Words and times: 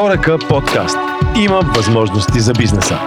Хорака 0.00 0.38
подкаст. 0.48 0.96
Има 1.44 1.60
възможности 1.76 2.40
за 2.40 2.52
бизнеса. 2.52 2.98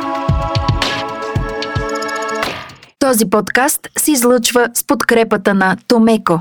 Този 3.00 3.29
подкаст 3.29 3.88
се 3.98 4.12
излъчва 4.12 4.67
с 4.73 4.87
подкрепата 4.87 5.53
на 5.53 5.77
Томеко. 5.87 6.40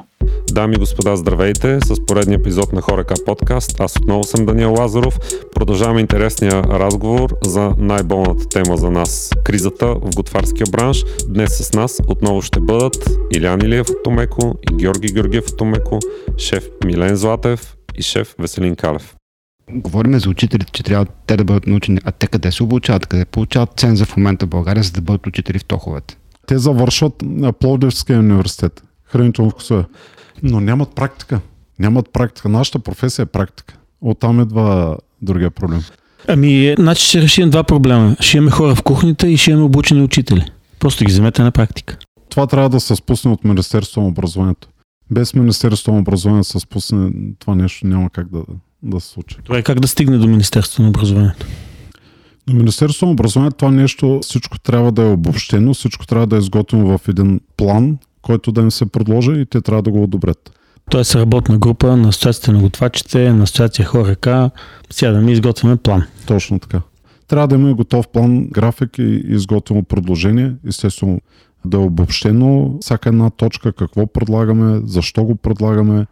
Дами 0.51 0.75
и 0.75 0.79
господа, 0.79 1.17
здравейте! 1.17 1.79
С 1.85 2.07
поредния 2.07 2.39
епизод 2.39 2.73
на 2.73 2.81
Хорака 2.81 3.15
подкаст. 3.27 3.81
Аз 3.81 3.97
отново 3.97 4.25
съм 4.25 4.47
Даниел 4.47 4.75
Лазаров. 4.75 5.19
Продължаваме 5.55 6.01
интересния 6.01 6.63
разговор 6.63 7.31
за 7.45 7.73
най-болната 7.79 8.49
тема 8.49 8.77
за 8.77 8.91
нас– 8.91 9.31
кризата 9.45 9.87
в 9.87 10.15
готварския 10.17 10.67
бранш. 10.73 11.05
Днес 11.29 11.59
с 11.59 11.73
нас 11.73 12.01
отново 12.09 12.43
ще 12.43 12.61
бъдат 12.61 13.11
Илян 13.35 13.61
Илиев 13.61 13.91
от 13.91 14.03
Томеко 14.05 14.55
и 14.71 14.77
Георги 14.77 15.13
Георгиев 15.13 15.45
от 15.49 15.57
Томеко, 15.57 15.99
шеф 16.39 16.69
Милен 16.85 17.17
Златев 17.17 17.77
и 17.97 18.03
шеф 18.03 18.35
Веселин 18.39 18.77
Калев. 18.77 19.15
Говорим 19.71 20.21
за 20.21 20.31
учителите, 20.31 20.73
че 20.73 20.83
трябва 20.83 21.07
те 21.27 21.37
да 21.37 21.45
бъдат 21.45 21.67
научени. 21.67 22.01
А 22.05 22.13
те 22.13 22.27
къде 22.27 22.53
се 22.53 22.63
обучават? 22.63 23.07
Къде 23.07 23.25
получават 23.25 23.71
ценза 23.77 24.05
в 24.05 24.17
момента 24.17 24.47
в 24.47 24.49
България, 24.49 24.83
за 24.83 24.93
да 24.93 25.01
бъдат 25.01 25.27
учители 25.27 25.59
в 25.59 25.65
тоховете? 25.65 26.17
Те 26.47 26.59
завършват 26.59 27.23
на 27.23 27.53
Пловдивския 27.53 28.19
университет, 28.19 28.83
хранително 29.05 29.51
вкусове, 29.51 29.85
но 30.43 30.61
нямат 30.61 30.95
практика. 30.95 31.41
Нямат 31.79 32.13
практика. 32.13 32.49
Нашата 32.49 32.79
професия 32.79 33.23
е 33.23 33.27
практика. 33.27 33.79
Оттам 34.01 34.41
идва 34.41 34.99
другия 35.23 35.51
проблем. 35.51 35.81
Ами, 36.29 36.75
значи 36.79 37.07
ще 37.07 37.23
решим 37.23 37.51
два 37.51 37.65
проблема. 37.65 38.17
Ще 38.21 38.37
имаме 38.37 38.51
хора 38.51 38.75
в 38.75 38.83
кухнята 38.83 39.29
и 39.29 39.37
ще 39.37 39.51
имаме 39.51 39.67
обучени 39.67 40.03
учители. 40.03 40.45
Просто 40.79 41.05
ги 41.05 41.13
вземете 41.13 41.43
на 41.43 41.51
практика. 41.51 41.99
Това 42.29 42.47
трябва 42.47 42.69
да 42.69 42.81
се 42.81 42.97
спусне 42.97 43.31
от 43.31 43.45
Министерството 43.45 44.01
на 44.01 44.07
образованието. 44.07 44.69
Без 45.11 45.35
Министерството 45.35 45.93
на 45.93 46.01
образованието 46.01 46.49
се 46.49 46.59
спусне 46.59 47.11
това 47.39 47.55
нещо 47.55 47.87
няма 47.87 48.11
как 48.11 48.29
да, 48.29 48.43
да 48.83 49.01
се 49.01 49.09
случи. 49.09 49.37
Това 49.45 49.59
е 49.59 49.63
как 49.63 49.81
да 49.81 49.89
стигне 49.89 50.19
до 50.19 50.27
Министерството 50.27 50.83
на 50.83 50.89
образованието. 50.89 51.47
До 52.47 52.55
Министерството 52.55 53.07
на 53.07 53.13
образованието 53.13 53.57
това 53.57 53.71
нещо 53.71 54.21
всичко 54.23 54.59
трябва 54.59 54.93
да 54.93 55.03
е 55.03 55.13
обобщено, 55.13 55.75
всичко 55.75 56.07
трябва 56.07 56.27
да 56.27 56.37
е 56.37 56.39
изготвено 56.39 56.99
в 56.99 57.09
един 57.09 57.41
план, 57.57 57.99
който 58.23 58.53
да 58.53 58.61
им 58.61 58.71
се 58.71 58.87
предложи 58.87 59.33
и 59.33 59.47
те 59.47 59.61
трябва 59.61 59.83
да 59.83 59.91
го 59.91 60.03
одобрят. 60.03 60.59
Тоест 60.91 61.15
работна 61.15 61.59
група 61.59 61.97
на 61.97 62.09
асоциацията 62.09 62.53
на 62.53 62.61
готвачите, 62.61 63.33
на 63.33 63.43
асоциация 63.43 63.87
Хорека, 63.87 64.51
сега 64.91 65.13
да 65.13 65.21
ми 65.21 65.33
изготвяме 65.33 65.77
план. 65.77 66.07
Точно 66.27 66.59
така. 66.59 66.81
Трябва 67.29 67.49
да 67.49 67.55
има 67.55 67.75
готов 67.75 68.09
план, 68.09 68.47
график 68.47 68.99
и 68.99 69.23
изготвено 69.25 69.83
предложение. 69.83 70.53
Естествено 70.69 71.21
да 71.65 71.77
е 71.77 71.81
обобщено 71.81 72.79
всяка 72.81 73.09
една 73.09 73.31
точка, 73.31 73.73
какво 73.73 74.07
предлагаме, 74.07 74.81
защо 74.85 75.25
го 75.25 75.37
предлагаме, 75.37 76.07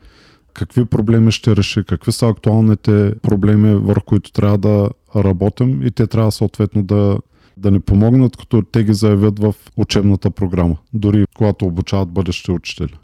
какви 0.54 0.84
проблеми 0.84 1.32
ще 1.32 1.56
реши, 1.56 1.84
какви 1.88 2.12
са 2.12 2.28
актуалните 2.28 3.12
проблеми, 3.22 3.74
върху 3.74 4.04
които 4.04 4.32
трябва 4.32 4.58
да 4.58 4.90
работим 5.16 5.86
и 5.86 5.90
те 5.90 6.06
трябва 6.06 6.32
съответно 6.32 6.82
да, 6.82 7.18
да 7.56 7.70
ни 7.70 7.80
помогнат, 7.80 8.36
като 8.36 8.62
те 8.62 8.84
ги 8.84 8.94
заявят 8.94 9.38
в 9.38 9.54
учебната 9.76 10.30
програма, 10.30 10.76
дори 10.92 11.24
когато 11.36 11.66
обучават 11.66 12.08
бъдещи 12.08 12.50
учители. 12.50 12.94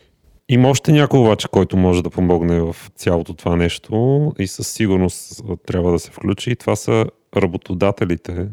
Има 0.48 0.68
още 0.68 0.92
някой 0.92 1.20
обаче, 1.20 1.48
който 1.48 1.76
може 1.76 2.02
да 2.02 2.10
помогне 2.10 2.60
в 2.60 2.76
цялото 2.96 3.34
това 3.34 3.56
нещо 3.56 4.32
и 4.38 4.46
със 4.46 4.68
сигурност 4.68 5.42
трябва 5.66 5.92
да 5.92 5.98
се 5.98 6.10
включи 6.10 6.50
и 6.50 6.56
това 6.56 6.76
са 6.76 7.06
работодателите, 7.36 8.48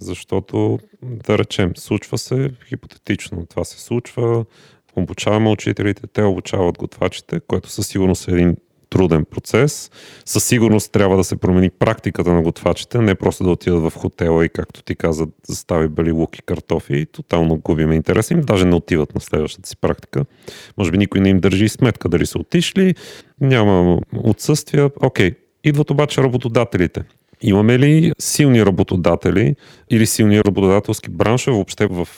защото, 0.00 0.78
да 1.02 1.38
речем, 1.38 1.72
случва 1.76 2.18
се 2.18 2.50
хипотетично. 2.68 3.46
Това 3.46 3.64
се 3.64 3.80
случва, 3.80 4.44
обучаваме 4.96 5.50
учителите, 5.50 6.02
те 6.12 6.22
обучават 6.22 6.78
готвачите, 6.78 7.40
което 7.48 7.70
със 7.70 7.86
сигурност 7.86 8.28
е 8.28 8.32
един 8.32 8.56
труден 8.90 9.24
процес. 9.24 9.90
Със 10.24 10.44
сигурност 10.44 10.92
трябва 10.92 11.16
да 11.16 11.24
се 11.24 11.36
промени 11.36 11.70
практиката 11.70 12.32
на 12.32 12.42
готвачите, 12.42 12.98
не 12.98 13.14
просто 13.14 13.44
да 13.44 13.50
отидат 13.50 13.82
в 13.82 13.92
хотела 13.96 14.44
и, 14.44 14.48
както 14.48 14.82
ти 14.82 14.96
каза, 14.96 15.26
застави 15.48 15.88
бали 15.88 16.10
лук 16.10 16.38
и 16.38 16.42
картофи 16.42 16.96
и 16.96 17.06
тотално 17.06 17.56
губиме 17.56 17.94
интерес 17.94 18.30
им, 18.30 18.40
даже 18.40 18.64
не 18.64 18.74
отиват 18.74 19.14
на 19.14 19.20
следващата 19.20 19.68
си 19.68 19.76
практика. 19.76 20.24
Може 20.78 20.90
би 20.90 20.98
никой 20.98 21.20
не 21.20 21.28
им 21.28 21.40
държи 21.40 21.68
сметка 21.68 22.08
дали 22.08 22.26
са 22.26 22.38
отишли, 22.38 22.94
няма 23.40 23.98
отсъствия. 24.16 24.90
Окей, 25.02 25.34
идват 25.64 25.90
обаче 25.90 26.22
работодателите. 26.22 27.02
Имаме 27.42 27.78
ли 27.78 28.12
силни 28.18 28.66
работодатели 28.66 29.56
или 29.90 30.06
силни 30.06 30.44
работодателски 30.44 31.10
браншове 31.10 31.54
въобще 31.54 31.86
в 31.86 32.08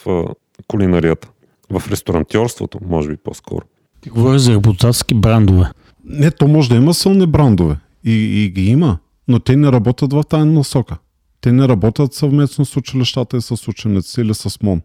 кулинарията? 0.66 1.28
В 1.70 1.82
ресторантьорството, 1.90 2.78
може 2.86 3.08
би 3.08 3.16
по-скоро. 3.16 3.64
Ти 4.00 4.10
говориш 4.10 4.40
за 4.40 4.54
работодателски 4.54 5.14
брандове. 5.14 5.70
Не, 6.04 6.30
то 6.30 6.48
може 6.48 6.68
да 6.68 6.76
има 6.76 6.94
силни 6.94 7.26
брандове. 7.26 7.76
И, 8.04 8.44
и 8.44 8.50
ги 8.50 8.66
има, 8.70 8.98
но 9.28 9.38
те 9.38 9.56
не 9.56 9.72
работят 9.72 10.12
в 10.12 10.24
тази 10.28 10.48
насока. 10.48 10.96
Те 11.40 11.52
не 11.52 11.68
работят 11.68 12.14
съвместно 12.14 12.64
с 12.64 12.76
училищата 12.76 13.36
и 13.36 13.40
с 13.40 13.68
ученици 13.68 14.20
или 14.20 14.34
с 14.34 14.62
МОН. 14.62 14.80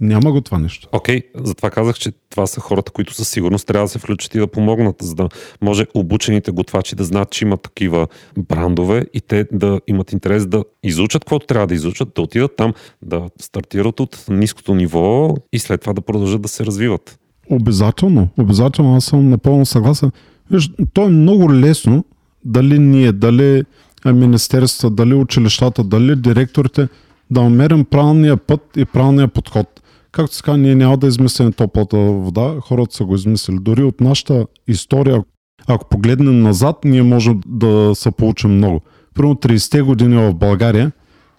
Няма 0.00 0.32
го 0.32 0.40
това 0.40 0.58
нещо. 0.58 0.88
Окей, 0.92 1.20
okay, 1.20 1.24
затова 1.34 1.70
казах, 1.70 1.96
че 1.96 2.12
това 2.30 2.46
са 2.46 2.60
хората, 2.60 2.92
които 2.92 3.14
със 3.14 3.28
сигурност 3.28 3.66
трябва 3.66 3.84
да 3.84 3.88
се 3.88 3.98
включат 3.98 4.34
и 4.34 4.38
да 4.38 4.46
помогнат, 4.46 4.96
за 5.00 5.14
да 5.14 5.28
може 5.62 5.86
обучените 5.94 6.50
готвачи 6.50 6.96
да 6.96 7.04
знаят, 7.04 7.30
че 7.30 7.44
има 7.44 7.56
такива 7.56 8.06
брандове 8.38 9.06
и 9.14 9.20
те 9.20 9.46
да 9.52 9.80
имат 9.86 10.12
интерес 10.12 10.46
да 10.46 10.64
изучат 10.82 11.24
каквото 11.24 11.46
трябва 11.46 11.66
да 11.66 11.74
изучат, 11.74 12.08
да 12.14 12.22
отидат 12.22 12.56
там, 12.56 12.74
да 13.02 13.28
стартират 13.40 14.00
от 14.00 14.24
ниското 14.28 14.74
ниво 14.74 15.34
и 15.52 15.58
след 15.58 15.80
това 15.80 15.92
да 15.92 16.00
продължат 16.00 16.42
да 16.42 16.48
се 16.48 16.66
развиват. 16.66 17.18
Обязателно, 17.50 18.28
обязателно, 18.38 18.96
аз 18.96 19.04
съм 19.04 19.30
напълно 19.30 19.66
съгласен. 19.66 20.10
Виж, 20.50 20.70
то 20.92 21.04
е 21.04 21.08
много 21.08 21.54
лесно 21.54 22.04
дали 22.44 22.78
ние, 22.78 23.12
дали 23.12 23.64
министерства, 24.06 24.90
дали 24.90 25.14
училищата, 25.14 25.84
дали 25.84 26.16
директорите 26.16 26.88
да 27.30 27.42
намерим 27.42 27.84
правилния 27.84 28.36
път 28.36 28.60
и 28.76 28.84
правилния 28.84 29.28
подход. 29.28 29.75
Както 30.16 30.34
сега, 30.34 30.56
ние 30.56 30.74
няма 30.74 30.96
да 30.96 31.06
измислим 31.06 31.52
топлата 31.52 31.96
вода, 31.96 32.54
хората 32.60 32.96
са 32.96 33.04
го 33.04 33.14
измислили. 33.14 33.58
Дори 33.60 33.82
от 33.82 34.00
нашата 34.00 34.46
история, 34.68 35.24
ако 35.66 35.88
погледнем 35.88 36.42
назад, 36.42 36.76
ние 36.84 37.02
можем 37.02 37.40
да 37.46 37.92
се 37.94 38.10
получим 38.10 38.50
много. 38.50 38.80
Примерно 39.14 39.34
30-те 39.34 39.82
години 39.82 40.16
в 40.16 40.34
България 40.34 40.92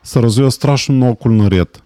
се 0.03 0.21
развива 0.21 0.51
страшно 0.51 0.95
много 0.95 1.15
кулинарията. 1.15 1.81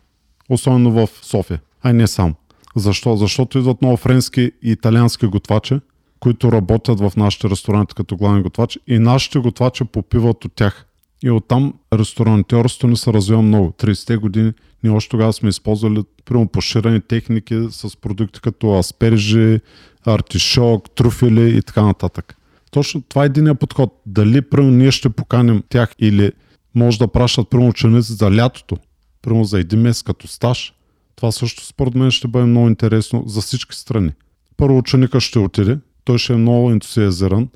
Особено 0.50 0.92
в 0.92 1.10
София, 1.22 1.62
а 1.84 1.94
не 1.94 2.08
сам. 2.08 2.36
Защо? 2.76 3.16
Защото 3.16 3.58
идват 3.58 3.82
много 3.82 3.98
френски 3.98 4.42
и 4.42 4.72
италиански 4.72 5.26
готвачи, 5.26 5.80
които 6.20 6.52
работят 6.52 7.00
в 7.00 7.12
нашите 7.18 7.50
ресторанти 7.50 7.96
като 7.96 8.18
главни 8.18 8.42
готвачи 8.42 8.80
и 8.88 9.00
нашите 9.00 9.40
готвачи 9.40 9.84
попиват 9.84 10.46
от 10.46 10.54
тях. 10.56 10.86
И 11.24 11.30
оттам 11.30 11.74
ресторантьорството 11.94 12.88
ни 12.88 12.98
се 12.98 13.14
развива 13.14 13.42
много. 13.42 13.72
30-те 13.72 14.18
години 14.18 14.54
ние 14.84 14.94
още 14.94 15.10
тогава 15.10 15.34
сме 15.34 15.50
използвали 15.50 16.04
прямо 16.26 16.48
поширени 16.48 17.02
техники 17.02 17.68
с 17.72 17.98
продукти 17.98 18.42
като 18.42 18.80
аспержи, 18.80 19.60
артишок, 20.06 20.90
труфели 20.90 21.58
и 21.58 21.62
така 21.62 21.82
нататък. 21.82 22.38
Точно 22.72 23.02
това 23.02 23.24
е 23.24 23.26
единия 23.26 23.56
подход. 23.56 24.02
Дали 24.06 24.42
прямо 24.42 24.72
ние 24.72 24.92
ще 24.92 25.10
поканим 25.10 25.64
тях 25.70 25.96
или 26.00 26.32
може 26.76 27.00
да 27.00 27.08
пращат 27.08 27.50
прямо 27.50 27.70
ученици 27.70 28.14
за 28.14 28.36
лятото, 28.36 28.78
прямо 29.22 29.44
за 29.44 29.60
един 29.60 29.82
месец 29.82 30.04
като 30.04 30.28
стаж. 30.28 30.74
Това 31.16 31.32
също 31.32 31.66
според 31.66 31.96
мен 31.96 32.12
ще 32.12 32.28
бъде 32.28 32.46
много 32.46 32.68
интересно 32.68 33.24
за 33.28 33.42
всички 33.42 33.76
страни. 33.76 34.12
Първо 34.58 34.78
ученика 34.78 35.20
ще 35.20 35.40
отиде, 35.40 35.78
той 36.04 36.18
ще 36.18 36.34
е 36.34 36.38
много 36.38 36.72
ентусиазиран, 36.72 37.50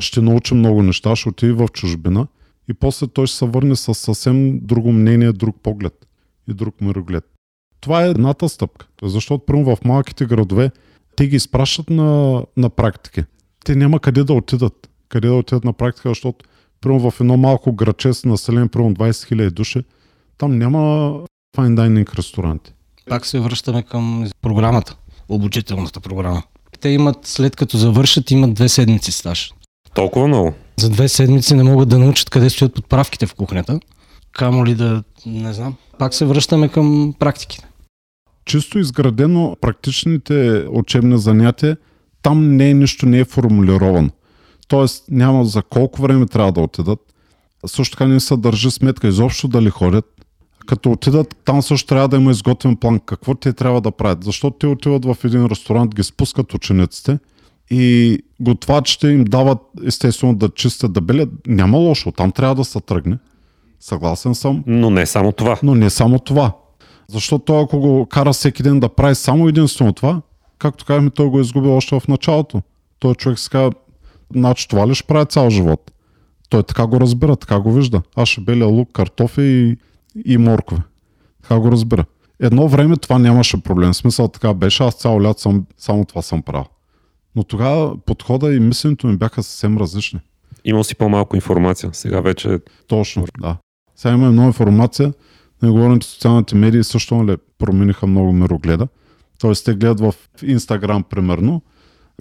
ще 0.00 0.20
научи 0.20 0.54
много 0.54 0.82
неща, 0.82 1.16
ще 1.16 1.28
отиде 1.28 1.52
в 1.52 1.68
чужбина 1.72 2.26
и 2.68 2.74
после 2.74 3.06
той 3.06 3.26
ще 3.26 3.36
се 3.36 3.46
върне 3.46 3.76
с 3.76 3.94
съвсем 3.94 4.58
друго 4.62 4.92
мнение, 4.92 5.32
друг 5.32 5.56
поглед 5.62 6.06
и 6.48 6.54
друг 6.54 6.80
мироглед. 6.80 7.24
Това 7.80 8.04
е 8.04 8.10
едната 8.10 8.48
стъпка, 8.48 8.86
защото 9.02 9.44
прямо 9.46 9.76
в 9.76 9.84
малките 9.84 10.26
градове 10.26 10.70
те 11.16 11.26
ги 11.26 11.36
изпращат 11.36 11.90
на, 11.90 12.42
на 12.56 12.70
практики. 12.70 13.24
Те 13.64 13.74
няма 13.74 14.00
къде 14.00 14.24
да 14.24 14.32
отидат. 14.32 14.90
Къде 15.08 15.28
да 15.28 15.34
отидат 15.34 15.64
на 15.64 15.72
практика, 15.72 16.08
защото 16.08 16.44
прямо 16.80 17.10
в 17.10 17.20
едно 17.20 17.36
малко 17.36 17.72
граче 17.72 18.12
с 18.12 18.24
население, 18.24 18.68
прямо 18.68 18.94
20 18.94 19.10
000 19.10 19.50
души, 19.50 19.84
там 20.38 20.58
няма 20.58 20.78
fine 21.56 21.74
dining 21.74 22.18
ресторанти. 22.18 22.72
Пак 23.08 23.26
се 23.26 23.40
връщаме 23.40 23.82
към 23.82 24.30
програмата, 24.42 24.96
обучителната 25.28 26.00
програма. 26.00 26.42
Те 26.80 26.88
имат, 26.88 27.26
след 27.26 27.56
като 27.56 27.76
завършат, 27.76 28.30
имат 28.30 28.54
две 28.54 28.68
седмици 28.68 29.12
стаж. 29.12 29.52
Толкова 29.94 30.28
много? 30.28 30.54
За 30.78 30.90
две 30.90 31.08
седмици 31.08 31.54
не 31.54 31.62
могат 31.62 31.88
да 31.88 31.98
научат 31.98 32.30
къде 32.30 32.50
стоят 32.50 32.74
подправките 32.74 33.26
в 33.26 33.34
кухнята. 33.34 33.80
Камо 34.32 34.66
ли 34.66 34.74
да, 34.74 35.02
не 35.26 35.52
знам. 35.52 35.74
Пак 35.98 36.14
се 36.14 36.24
връщаме 36.24 36.68
към 36.68 37.14
практиките. 37.18 37.66
Чисто 38.44 38.78
изградено 38.78 39.56
практичните 39.60 40.66
учебни 40.70 41.18
занятия, 41.18 41.76
там 42.22 42.56
не 42.56 42.70
е 42.70 42.74
нищо 42.74 43.06
не 43.06 43.18
е 43.18 43.24
формулировано. 43.24 44.10
Тоест 44.68 45.04
няма 45.10 45.44
за 45.44 45.62
колко 45.62 46.02
време 46.02 46.26
трябва 46.26 46.52
да 46.52 46.60
отидат. 46.60 47.00
Също 47.66 47.96
така 47.96 48.06
не 48.06 48.20
се 48.20 48.36
държи 48.36 48.70
сметка 48.70 49.08
изобщо 49.08 49.48
дали 49.48 49.70
ходят. 49.70 50.04
Като 50.66 50.92
отидат, 50.92 51.36
там 51.44 51.62
също 51.62 51.88
трябва 51.88 52.08
да 52.08 52.16
има 52.16 52.30
изготвен 52.30 52.76
план 52.76 53.00
какво 53.00 53.34
те 53.34 53.52
трябва 53.52 53.80
да 53.80 53.90
правят. 53.90 54.24
Защото 54.24 54.56
те 54.58 54.66
отиват 54.66 55.04
в 55.04 55.16
един 55.24 55.46
ресторант, 55.46 55.94
ги 55.94 56.02
спускат 56.02 56.54
учениците 56.54 57.18
и 57.70 58.18
готвачите 58.40 59.08
им 59.08 59.24
дават 59.24 59.58
естествено 59.86 60.34
да 60.34 60.48
чистят, 60.48 60.92
да 60.92 61.00
белят. 61.00 61.28
Няма 61.46 61.78
лошо, 61.78 62.12
там 62.12 62.32
трябва 62.32 62.54
да 62.54 62.64
се 62.64 62.80
тръгне. 62.80 63.18
Съгласен 63.80 64.34
съм, 64.34 64.64
Но 64.66 64.90
не 64.90 65.06
само 65.06 65.32
това. 65.32 65.58
но 65.62 65.74
не 65.74 65.90
само 65.90 66.18
това. 66.18 66.52
Защото 67.08 67.60
ако 67.60 67.78
го 67.78 68.06
кара 68.06 68.32
всеки 68.32 68.62
ден 68.62 68.80
да 68.80 68.88
прави 68.88 69.14
само 69.14 69.48
единствено 69.48 69.92
това, 69.92 70.20
както 70.58 70.84
казахме, 70.84 71.10
той 71.10 71.26
го 71.26 71.38
е 71.38 71.42
изгубил 71.42 71.76
още 71.76 72.00
в 72.00 72.08
началото. 72.08 72.62
Той 72.98 73.14
човек 73.14 73.38
си 73.38 73.50
казва, 73.50 73.72
значи 74.34 74.68
това 74.68 74.88
ли 74.88 74.94
ще 74.94 75.06
прави 75.06 75.26
цял 75.26 75.50
живот? 75.50 75.90
Той 76.48 76.62
така 76.62 76.86
го 76.86 77.00
разбира, 77.00 77.36
така 77.36 77.60
го 77.60 77.72
вижда. 77.72 78.02
Аз 78.16 78.28
ще 78.28 78.40
беля 78.40 78.66
лук, 78.66 78.92
картофи 78.92 79.42
и, 79.42 79.76
и 80.32 80.38
моркове. 80.38 80.80
Така 81.42 81.58
го 81.58 81.72
разбира. 81.72 82.04
Едно 82.40 82.68
време 82.68 82.96
това 82.96 83.18
нямаше 83.18 83.62
проблем. 83.62 83.92
В 83.92 83.96
смисъл 83.96 84.28
така 84.28 84.54
беше, 84.54 84.82
аз 84.82 84.94
цял 84.94 85.22
лято 85.22 85.40
съм, 85.40 85.64
само 85.78 86.04
това 86.04 86.22
съм 86.22 86.42
правил. 86.42 86.64
Но 87.38 87.44
тогава 87.44 87.96
подхода 87.98 88.54
и 88.54 88.60
мисленето 88.60 89.06
ми 89.06 89.16
бяха 89.16 89.42
съвсем 89.42 89.78
различни. 89.78 90.20
Имал 90.64 90.84
си 90.84 90.94
по-малко 90.94 91.36
информация. 91.36 91.90
Сега 91.92 92.20
вече 92.20 92.58
Точно, 92.86 93.24
да. 93.40 93.56
Сега 93.96 94.14
има 94.14 94.32
много 94.32 94.46
информация. 94.46 95.12
Не 95.62 95.70
говорим, 95.70 95.98
че 95.98 96.08
социалните 96.08 96.54
медии 96.54 96.84
също 96.84 97.14
нали, 97.14 97.36
промениха 97.58 98.06
много 98.06 98.32
мирогледа. 98.32 98.88
Тоест, 99.40 99.64
те 99.64 99.74
гледат 99.74 100.00
в 100.00 100.14
Инстаграм, 100.42 101.02
примерно, 101.02 101.62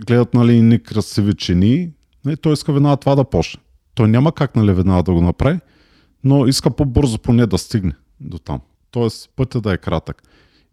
гледат 0.07 0.33
нали, 0.33 0.61
ни 0.61 0.83
красиви 0.83 1.33
чини, 1.33 1.91
и 2.27 2.37
той 2.41 2.53
иска 2.53 2.73
веднага 2.73 2.97
това 2.97 3.15
да 3.15 3.23
почне. 3.23 3.61
Той 3.95 4.07
няма 4.07 4.31
как 4.31 4.55
нали, 4.55 4.73
веднага 4.73 5.03
да 5.03 5.13
го 5.13 5.21
направи, 5.21 5.59
но 6.23 6.47
иска 6.47 6.71
по-бързо 6.71 7.19
поне 7.19 7.45
да 7.45 7.57
стигне 7.57 7.93
до 8.19 8.39
там. 8.39 8.61
Тоест, 8.91 9.29
пътя 9.35 9.61
да 9.61 9.73
е 9.73 9.77
кратък. 9.77 10.23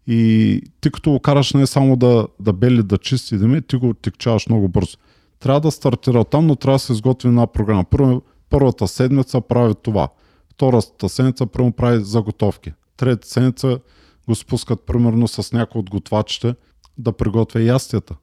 И 0.07 0.61
ти 0.81 0.91
като 0.91 1.11
го 1.11 1.19
караш 1.19 1.53
не 1.53 1.67
само 1.67 1.95
да, 1.95 2.27
да 2.39 2.53
бели, 2.53 2.83
да 2.83 2.97
чисти 2.97 3.37
да 3.37 3.47
ми, 3.47 3.61
ти 3.61 3.75
го 3.75 3.93
тикчаваш 3.93 4.47
много 4.47 4.67
бързо. 4.67 4.97
Трябва 5.39 5.61
да 5.61 5.71
стартира 5.71 6.25
там, 6.25 6.47
но 6.47 6.55
трябва 6.55 6.75
да 6.75 6.79
се 6.79 6.93
изготви 6.93 7.27
една 7.27 7.47
програма. 7.47 7.85
Първо, 7.85 8.21
първата 8.49 8.87
седмица 8.87 9.41
прави 9.41 9.73
това. 9.83 10.09
Втората 10.53 11.09
седмица 11.09 11.45
прямо 11.45 11.71
прави 11.71 12.03
заготовки. 12.03 12.73
Трета 12.97 13.27
седмица 13.27 13.79
го 14.27 14.35
спускат 14.35 14.85
примерно 14.85 15.27
с 15.27 15.51
някой 15.51 15.79
от 15.79 15.89
готвачите 15.89 16.55
да 16.97 17.11
приготвя 17.11 17.61
ястията. 17.61 18.15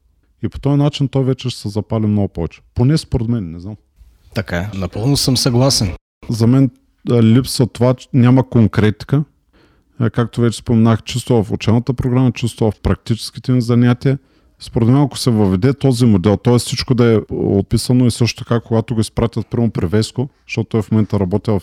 И 0.42 0.48
по 0.48 0.60
този 0.60 0.76
начин 0.76 1.08
той 1.08 1.24
вече 1.24 1.50
ще 1.50 1.60
се 1.60 1.68
запали 1.68 2.06
много 2.06 2.28
повече. 2.28 2.60
Поне 2.74 2.98
според 2.98 3.28
мен, 3.28 3.50
не 3.50 3.60
знам. 3.60 3.76
Така 4.34 4.58
е. 4.58 4.70
Напълно 4.74 5.16
съм 5.16 5.36
съгласен. 5.36 5.94
За 6.28 6.46
мен 6.46 6.70
липсва 7.10 7.66
това, 7.66 7.94
че 7.94 8.08
няма 8.12 8.48
конкретика. 8.48 9.24
А, 10.02 10.10
Както 10.10 10.40
вече 10.40 10.58
споменах, 10.58 11.02
чисто 11.02 11.44
в 11.44 11.52
учебната 11.52 11.94
програма, 11.94 12.32
чисто 12.32 12.70
в 12.70 12.80
практическите 12.80 13.52
ни 13.52 13.60
занятия. 13.60 14.18
Според 14.58 14.88
мен, 14.88 15.02
ако 15.02 15.18
се 15.18 15.30
въведе 15.30 15.74
този 15.74 16.06
модел, 16.06 16.36
т.е. 16.36 16.58
всичко 16.58 16.94
да 16.94 17.14
е 17.14 17.20
описано 17.30 18.06
и 18.06 18.10
също 18.10 18.44
така, 18.44 18.60
когато 18.60 18.94
го 18.94 19.00
изпратят 19.00 19.46
прямо 19.46 19.70
при 19.70 19.86
Веско, 19.86 20.28
защото 20.48 20.68
той 20.68 20.82
в 20.82 20.90
момента 20.90 21.20
работи 21.20 21.50
в 21.50 21.62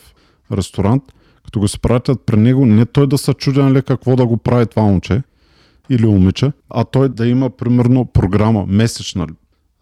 ресторант, 0.51 1.03
като 1.45 1.59
го 1.59 1.65
изпратят 1.65 2.21
при 2.25 2.38
него, 2.38 2.65
не 2.65 2.86
той 2.86 3.07
да 3.07 3.18
се 3.18 3.33
чуди 3.33 3.59
нали, 3.59 3.81
какво 3.81 4.15
да 4.15 4.25
го 4.25 4.38
прави 4.38 4.65
това 4.65 4.83
момче 4.83 5.21
или 5.89 6.06
момиче, 6.06 6.51
а 6.69 6.83
той 6.83 7.09
да 7.09 7.27
има 7.27 7.50
примерно 7.50 8.06
програма 8.06 8.65
месечна. 8.68 9.27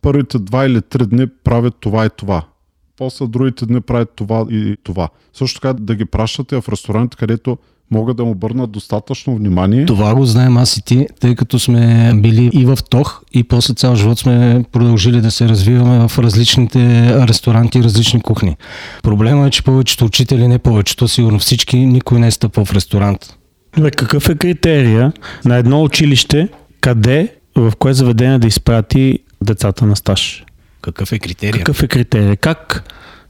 Първите 0.02 0.40
два 0.40 0.66
или 0.66 0.82
три 0.82 1.06
дни 1.06 1.28
правят 1.28 1.76
това 1.80 2.06
и 2.06 2.10
това. 2.18 2.42
После 2.98 3.28
другите 3.28 3.66
дни 3.66 3.82
правят 3.82 4.12
това 4.16 4.46
и 4.50 4.78
това. 4.84 5.10
Също 5.34 5.62
така 5.62 5.74
да 5.74 5.96
ги 5.96 6.06
пращате 6.06 6.62
в 6.62 6.70
ресторанти, 6.70 7.18
където 7.18 7.58
могат 7.92 8.18
да 8.18 8.26
му 8.26 8.32
обърнат 8.32 8.72
достатъчно 8.72 9.36
внимание. 9.36 9.86
Това 9.86 10.16
го 10.16 10.26
знаем 10.26 10.58
аз 10.58 10.78
и 10.78 10.82
ти, 10.82 11.08
тъй 11.20 11.36
като 11.36 11.60
сме 11.60 12.12
били 12.16 12.50
и 12.54 12.66
в 12.66 12.78
ТОХ 12.90 13.22
и 13.34 13.44
после 13.44 13.74
цял 13.74 13.96
живот 13.96 14.20
сме 14.20 14.66
продължили 14.72 15.22
да 15.22 15.32
се 15.32 15.50
развиваме 15.50 16.08
в 16.08 16.20
различните 16.20 16.80
ресторанти 17.28 17.80
и 17.80 17.84
различни 17.84 18.22
кухни. 18.22 18.58
Проблема 19.04 19.48
е, 19.48 19.50
че 19.50 19.64
повечето 19.64 20.06
учители, 20.06 20.48
не 20.48 20.60
повечето, 20.60 21.08
сигурно 21.08 21.40
всички, 21.40 21.78
никой 21.78 22.20
не 22.20 22.28
е 22.28 22.32
стъпвал 22.32 22.66
в 22.66 22.74
ресторант. 22.74 23.38
Добре, 23.76 23.92
какъв 23.92 24.30
е 24.30 24.36
критерия 24.36 25.14
на 25.46 25.56
едно 25.56 25.84
училище, 25.84 26.50
къде, 26.82 27.34
в 27.56 27.74
кое 27.80 27.94
заведение 27.94 28.40
да 28.40 28.48
изпрати 28.48 29.20
децата 29.42 29.86
на 29.86 29.96
стаж? 29.96 30.44
Какъв 30.82 31.12
е 31.12 31.20
критерия? 31.20 31.64
Какъв 31.64 31.84
е 31.84 31.88
критерия? 31.88 32.38
Как 32.38 32.84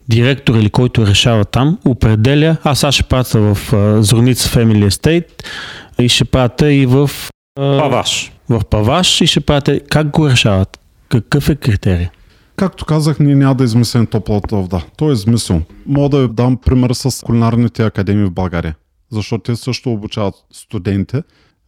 директор 0.09 0.55
или 0.55 0.69
който 0.69 1.07
решава 1.07 1.45
там, 1.45 1.77
определя, 1.85 2.57
аз 2.63 2.79
сега 2.79 2.91
ще 2.91 3.03
пратя 3.03 3.39
в 3.39 3.73
а, 3.73 4.03
Зорница 4.03 4.49
Family 4.49 4.87
Estate 4.87 5.43
и 5.99 6.09
ще 6.09 6.25
пратя 6.25 6.71
и 6.71 6.85
в 6.85 7.11
а, 7.59 7.79
Паваш. 7.79 8.31
в 8.49 8.61
Паваш 8.69 9.21
и 9.21 9.27
ще 9.27 9.39
пратя. 9.39 9.79
Как 9.89 10.09
го 10.09 10.29
решават? 10.29 10.79
Какъв 11.09 11.49
е 11.49 11.55
критерия? 11.55 12.11
Както 12.55 12.85
казах, 12.85 13.19
ние 13.19 13.35
няма 13.35 13.55
да 13.55 13.63
измислим 13.63 14.07
топлата 14.07 14.55
вода. 14.55 14.81
То 14.97 15.09
е 15.09 15.13
измислено. 15.13 15.61
Мога 15.85 16.09
да 16.09 16.27
ви 16.27 16.33
дам 16.33 16.57
пример 16.57 16.91
с 16.93 17.25
кулинарните 17.25 17.83
академии 17.83 18.25
в 18.25 18.31
България. 18.31 18.75
Защото 19.11 19.43
те 19.43 19.55
също 19.55 19.93
обучават 19.93 20.35
студенти 20.51 21.17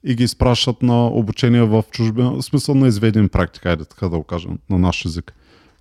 и 0.04 0.16
ги 0.16 0.24
изпращат 0.24 0.82
на 0.82 1.08
обучение 1.08 1.62
в 1.62 1.84
чужбина, 1.92 2.32
в 2.32 2.42
смисъл 2.42 2.76
на 2.76 2.88
изведен 2.88 3.30
практика, 3.30 3.70
айде 3.70 3.86
така 3.86 4.10
да 4.10 4.18
го 4.18 4.24
кажем, 4.24 4.58
на 4.70 4.78
наш 4.80 5.06
език. 5.06 5.34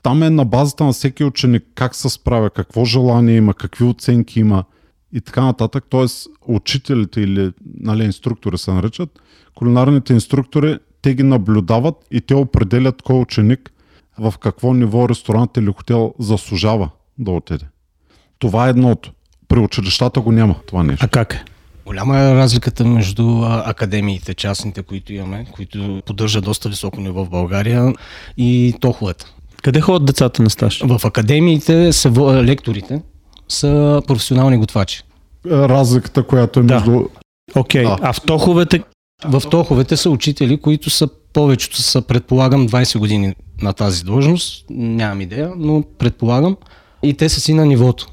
Там 0.02 0.22
е 0.22 0.30
на 0.30 0.44
базата 0.44 0.84
на 0.84 0.92
всеки 0.92 1.24
ученик 1.24 1.64
как 1.74 1.94
се 1.94 2.08
справя, 2.08 2.50
какво 2.50 2.84
желание 2.84 3.36
има, 3.36 3.54
какви 3.54 3.84
оценки 3.84 4.40
има 4.40 4.64
и 5.12 5.20
така 5.20 5.44
нататък. 5.44 5.84
Тоест, 5.88 6.28
учителите 6.46 7.20
или 7.20 7.52
нали, 7.80 8.04
инструктори 8.04 8.58
се 8.58 8.72
наричат, 8.72 9.22
кулинарните 9.54 10.12
инструктори, 10.12 10.78
те 11.02 11.14
ги 11.14 11.22
наблюдават 11.22 11.94
и 12.10 12.20
те 12.20 12.34
определят 12.34 13.02
кой 13.02 13.20
ученик 13.20 13.72
в 14.18 14.34
какво 14.40 14.74
ниво 14.74 15.08
ресторант 15.08 15.56
или 15.56 15.72
хотел 15.76 16.14
заслужава 16.18 16.90
да 17.18 17.30
отиде. 17.30 17.64
Това 18.38 18.66
е 18.66 18.70
едното. 18.70 19.12
При 19.48 19.58
училищата 19.58 20.20
го 20.20 20.32
няма 20.32 20.54
това 20.66 20.82
нещо. 20.82 21.04
А 21.04 21.08
как 21.08 21.34
е? 21.34 21.44
Голяма 21.86 22.18
е 22.18 22.34
разликата 22.34 22.84
между 22.84 23.42
академиите, 23.44 24.34
частните, 24.34 24.82
които 24.82 25.12
имаме, 25.12 25.46
които 25.52 26.02
поддържат 26.06 26.44
доста 26.44 26.68
високо 26.68 27.00
ниво 27.00 27.24
в 27.24 27.30
България 27.30 27.92
и 28.36 28.74
тоховете. 28.80 29.24
Къде 29.62 29.80
ходят 29.80 30.04
децата 30.04 30.42
на 30.42 30.50
стаж? 30.50 30.82
В 30.84 31.00
академиите 31.04 31.92
са 31.92 32.10
лекторите 32.44 33.02
са 33.48 34.02
професионални 34.06 34.56
готвачи. 34.56 35.02
Разликата, 35.46 36.22
която 36.22 36.60
е 36.60 36.62
Да. 36.62 36.74
между... 36.74 37.04
Окей, 37.56 37.84
Да. 37.84 37.96
а 38.02 38.12
в 38.12 38.20
тоховете 38.20 38.82
В 39.24 39.42
тоховете 39.50 39.96
са 39.96 40.10
учители, 40.10 40.56
които 40.56 40.90
са 40.90 41.08
повечето 41.32 41.76
са, 41.82 42.02
предполагам, 42.02 42.68
20 42.68 42.98
години 42.98 43.34
на 43.62 43.72
тази 43.72 44.04
длъжност. 44.04 44.64
Нямам 44.70 45.20
идея, 45.20 45.52
но 45.56 45.82
предполагам. 45.98 46.56
И 47.02 47.14
те 47.14 47.28
са 47.28 47.40
си 47.40 47.54
на 47.54 47.66
нивото. 47.66 48.06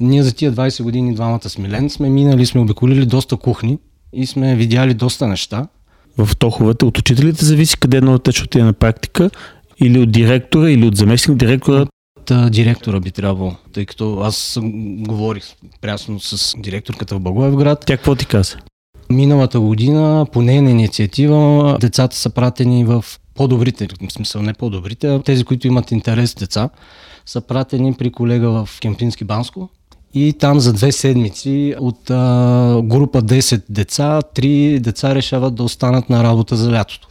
Ние 0.00 0.22
за 0.22 0.34
тия 0.34 0.52
20 0.52 0.82
години 0.82 1.14
двамата 1.14 1.48
смилен 1.48 1.90
сме 1.90 2.08
минали, 2.08 2.46
сме 2.46 2.60
обиколили 2.60 3.06
доста 3.06 3.36
кухни 3.36 3.78
и 4.12 4.26
сме 4.26 4.56
видяли 4.56 4.94
доста 4.94 5.26
неща. 5.26 5.66
в 6.18 6.36
тоховете 6.36 6.84
от 6.84 6.98
учителите 6.98 7.44
зависи 7.44 7.76
къде 7.76 7.96
едно 7.96 8.12
дете 8.12 8.32
ще 8.32 8.44
отиде 8.44 8.64
на 8.64 8.72
практика 8.72 9.30
или 9.82 9.98
от 9.98 10.12
директора, 10.12 10.70
или 10.70 10.86
от 10.86 10.96
заместник 10.96 11.36
директора. 11.36 11.86
Та, 12.24 12.50
директора 12.50 13.00
би 13.00 13.10
трябвало, 13.10 13.54
тъй 13.72 13.86
като 13.86 14.20
аз 14.20 14.58
говорих 14.96 15.44
прясно 15.80 16.20
с 16.20 16.54
директорката 16.58 17.14
в 17.14 17.20
Благоевград. 17.20 17.84
Тя 17.86 17.96
какво 17.96 18.14
ти 18.14 18.26
каза? 18.26 18.56
Миналата 19.10 19.60
година 19.60 20.26
по 20.32 20.42
нейна 20.42 20.70
инициатива 20.70 21.76
децата 21.80 22.16
са 22.16 22.30
пратени 22.30 22.84
в 22.84 23.04
по-добрите, 23.34 23.88
в 24.08 24.12
смисъл 24.12 24.42
не 24.42 24.52
по-добрите, 24.52 25.08
а 25.08 25.22
тези, 25.22 25.44
които 25.44 25.66
имат 25.66 25.90
интерес 25.90 26.34
деца, 26.34 26.68
са 27.26 27.40
пратени 27.40 27.94
при 27.94 28.12
колега 28.12 28.50
в 28.50 28.68
Кемпински 28.80 29.24
Банско. 29.24 29.68
И 30.14 30.32
там 30.32 30.60
за 30.60 30.72
две 30.72 30.92
седмици 30.92 31.74
от 31.80 32.10
а, 32.10 32.80
група 32.84 33.22
10 33.22 33.62
деца, 33.68 34.22
три 34.22 34.80
деца 34.80 35.14
решават 35.14 35.54
да 35.54 35.62
останат 35.62 36.10
на 36.10 36.24
работа 36.24 36.56
за 36.56 36.72
лятото, 36.72 37.08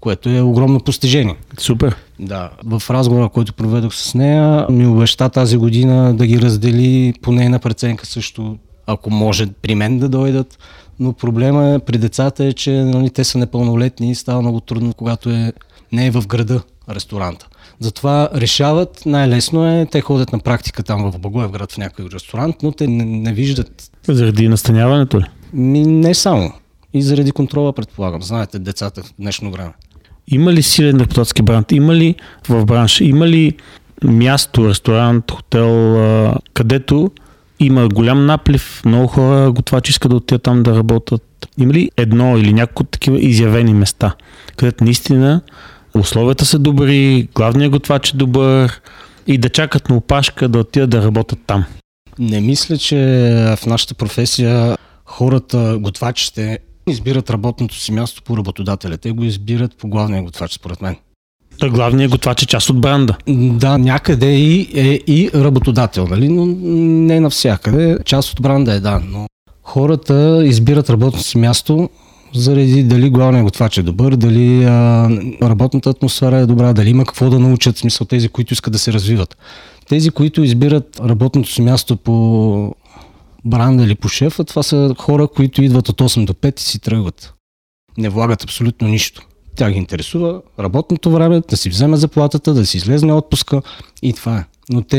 което 0.00 0.28
е 0.28 0.40
огромно 0.40 0.80
постижение. 0.80 1.36
Супер. 1.58 1.96
Да, 2.22 2.50
в 2.64 2.82
разговора, 2.90 3.28
който 3.28 3.54
проведох 3.54 3.94
с 3.94 4.14
нея, 4.14 4.66
ми 4.70 4.86
обеща 4.86 5.28
тази 5.28 5.56
година 5.56 6.14
да 6.14 6.26
ги 6.26 6.40
раздели 6.40 7.14
по 7.22 7.32
нейна 7.32 7.58
преценка 7.58 8.06
също, 8.06 8.58
ако 8.86 9.10
може 9.10 9.46
при 9.62 9.74
мен 9.74 9.98
да 9.98 10.08
дойдат. 10.08 10.58
Но 10.98 11.12
проблема 11.12 11.74
е 11.74 11.78
при 11.78 11.98
децата 11.98 12.44
е, 12.44 12.52
че 12.52 12.70
нали, 12.70 13.10
те 13.10 13.24
са 13.24 13.38
непълнолетни 13.38 14.10
и 14.10 14.14
става 14.14 14.42
много 14.42 14.60
трудно, 14.60 14.94
когато 14.94 15.30
е, 15.30 15.52
не 15.92 16.06
е 16.06 16.10
в 16.10 16.26
града 16.26 16.62
ресторанта. 16.90 17.48
Затова 17.78 18.28
решават, 18.34 19.02
най-лесно 19.06 19.66
е, 19.66 19.86
те 19.90 20.00
ходят 20.00 20.32
на 20.32 20.38
практика 20.38 20.82
там 20.82 21.12
в 21.12 21.18
Благоевград 21.18 21.72
в 21.72 21.78
някой 21.78 22.04
ресторант, 22.12 22.56
но 22.62 22.72
те 22.72 22.86
не, 22.86 23.04
не 23.04 23.32
виждат 23.32 23.90
Заради 24.08 24.48
настаняването 24.48 25.20
ли? 25.20 25.24
ми, 25.52 25.86
не 25.86 26.14
само. 26.14 26.52
И 26.94 27.02
заради 27.02 27.32
контрола, 27.32 27.72
предполагам. 27.72 28.22
Знаете, 28.22 28.58
децата 28.58 29.02
в 29.02 29.12
днешно 29.18 29.50
време. 29.50 29.72
Има 30.28 30.52
ли 30.52 30.62
силен 30.62 31.00
репутатски 31.00 31.42
бранд? 31.42 31.72
Има 31.72 31.94
ли 31.94 32.14
в 32.48 32.64
бранша? 32.64 33.04
Има 33.04 33.28
ли 33.28 33.56
място, 34.04 34.68
ресторант, 34.68 35.30
хотел, 35.30 35.96
където 36.54 37.10
има 37.60 37.88
голям 37.88 38.26
наплив, 38.26 38.82
много 38.84 39.06
хора 39.06 39.52
готвачи 39.52 39.90
искат 39.90 40.10
да 40.10 40.16
отидат 40.16 40.42
там 40.42 40.62
да 40.62 40.76
работят? 40.76 41.22
Има 41.58 41.72
ли 41.72 41.90
едно 41.96 42.38
или 42.38 42.52
няколко 42.52 42.84
такива 42.84 43.18
изявени 43.20 43.74
места, 43.74 44.14
където 44.56 44.84
наистина 44.84 45.40
условията 45.94 46.44
са 46.44 46.58
добри, 46.58 47.28
главният 47.34 47.72
готвач 47.72 48.12
е 48.12 48.16
добър 48.16 48.80
и 49.26 49.38
да 49.38 49.48
чакат 49.48 49.88
на 49.88 49.96
опашка 49.96 50.48
да 50.48 50.58
отидат 50.58 50.90
да 50.90 51.02
работят 51.02 51.38
там? 51.46 51.64
Не 52.18 52.40
мисля, 52.40 52.78
че 52.78 52.96
в 53.56 53.66
нашата 53.66 53.94
професия 53.94 54.76
хората, 55.04 55.76
готвачите, 55.80 56.58
избират 56.88 57.30
работното 57.30 57.74
си 57.74 57.92
място 57.92 58.22
по 58.22 58.36
работодателя. 58.36 58.96
Те 58.96 59.12
го 59.12 59.24
избират 59.24 59.76
по 59.76 59.88
главния 59.88 60.22
готвач, 60.22 60.52
според 60.52 60.82
мен. 60.82 60.96
Той 61.58 61.70
главният 61.70 62.10
готвач 62.10 62.42
е 62.42 62.46
част 62.46 62.70
от 62.70 62.80
бранда. 62.80 63.16
Да, 63.28 63.78
някъде 63.78 64.32
и, 64.32 64.68
е 64.74 65.00
и 65.06 65.30
работодател, 65.34 66.06
нали? 66.06 66.28
но 66.28 66.46
не 66.46 67.20
навсякъде. 67.20 67.98
Част 68.04 68.32
от 68.32 68.42
бранда 68.42 68.74
е, 68.74 68.80
да. 68.80 69.02
Но 69.04 69.26
хората 69.62 70.42
избират 70.44 70.90
работното 70.90 71.24
си 71.24 71.38
място 71.38 71.88
заради 72.34 72.82
дали 72.84 73.10
главният 73.10 73.44
готвач 73.44 73.78
е 73.78 73.82
добър, 73.82 74.16
дали 74.16 74.64
а, 74.64 75.08
работната 75.42 75.90
атмосфера 75.90 76.36
е 76.36 76.46
добра, 76.46 76.72
дали 76.72 76.90
има 76.90 77.04
какво 77.04 77.30
да 77.30 77.38
научат, 77.38 77.76
в 77.76 77.78
смисъл 77.78 78.06
тези, 78.06 78.28
които 78.28 78.52
искат 78.52 78.72
да 78.72 78.78
се 78.78 78.92
развиват. 78.92 79.36
Тези, 79.88 80.10
които 80.10 80.42
избират 80.42 81.00
работното 81.04 81.50
си 81.50 81.62
място 81.62 81.96
по 81.96 82.74
бранда 83.44 83.84
или 83.84 83.94
по 83.94 84.08
шефа, 84.08 84.44
това 84.44 84.62
са 84.62 84.94
хора, 84.98 85.28
които 85.28 85.62
идват 85.62 85.88
от 85.88 86.00
8 86.00 86.24
до 86.24 86.32
5 86.32 86.60
и 86.60 86.62
си 86.62 86.78
тръгват. 86.78 87.34
Не 87.98 88.08
влагат 88.08 88.44
абсолютно 88.44 88.88
нищо. 88.88 89.22
Тя 89.56 89.70
ги 89.70 89.78
интересува 89.78 90.42
работното 90.58 91.10
време, 91.10 91.42
да 91.48 91.56
си 91.56 91.68
вземе 91.68 91.96
заплатата, 91.96 92.54
да 92.54 92.66
си 92.66 92.76
излезне 92.76 93.12
отпуска 93.12 93.62
и 94.02 94.12
това 94.12 94.38
е. 94.38 94.44
Но 94.70 94.82
те 94.82 94.98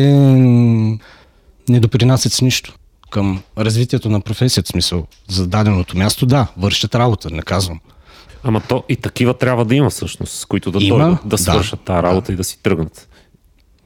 не 1.70 1.80
допринасят 1.80 2.34
с 2.34 2.42
нищо 2.42 2.74
към 3.10 3.42
развитието 3.58 4.10
на 4.10 4.22
професията, 4.22 4.68
в 4.68 4.72
смисъл 4.72 5.08
за 5.30 5.48
даденото 5.48 5.98
място, 5.98 6.26
да, 6.26 6.48
вършат 6.58 6.96
работа, 6.96 7.30
не 7.30 7.42
казвам. 7.42 7.80
Ама 8.44 8.62
то 8.70 8.84
и 8.90 8.96
такива 8.96 9.34
трябва 9.34 9.66
да 9.66 9.76
има 9.76 9.90
всъщност, 9.90 10.34
с 10.34 10.46
които 10.46 10.72
да 10.72 10.84
Има, 10.84 10.98
дойдат, 10.98 11.20
да 11.24 11.30
да, 11.30 11.38
свършат 11.38 11.80
тази 11.80 12.04
работа 12.04 12.28
да. 12.28 12.34
и 12.34 12.36
да 12.36 12.44
си 12.44 12.60
тръгнат. 12.64 13.10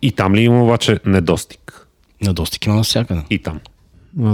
И 0.02 0.12
там 0.12 0.36
ли 0.36 0.42
има 0.42 0.64
обаче 0.64 1.00
недостиг? 1.06 1.88
Недостиг 2.22 2.66
има 2.66 2.76
навсякъде. 2.76 3.22
И 3.30 3.40
там. 3.40 3.60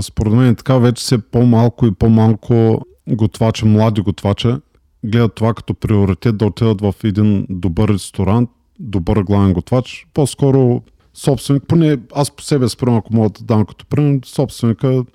Според 0.02 0.34
мен 0.34 0.56
така 0.56 0.78
вече 0.78 1.06
се 1.06 1.18
по-малко 1.18 1.86
и 1.86 1.92
по-малко 1.92 2.82
готвача, 3.10 3.66
млади 3.66 4.02
готвача, 4.02 4.62
гледат 5.06 5.36
това 5.36 5.54
като 5.54 5.74
приоритет 5.74 6.38
да 6.38 6.46
отидат 6.46 6.82
в 6.82 6.96
един 7.04 7.46
добър 7.50 7.90
ресторант, 7.90 8.50
добър 8.80 9.24
главен 9.24 9.54
готвач. 9.54 10.08
По-скоро 10.14 10.82
собственик, 11.14 11.64
поне 11.68 11.98
аз 12.16 12.32
по 12.32 12.44
себе 12.44 12.70
спрям, 12.70 12.96
ако 12.96 13.16
мога 13.16 13.30
да 13.30 13.44
дам 13.44 13.66
като 13.66 13.86
пример, 13.86 14.20
собственика, 14.26 15.06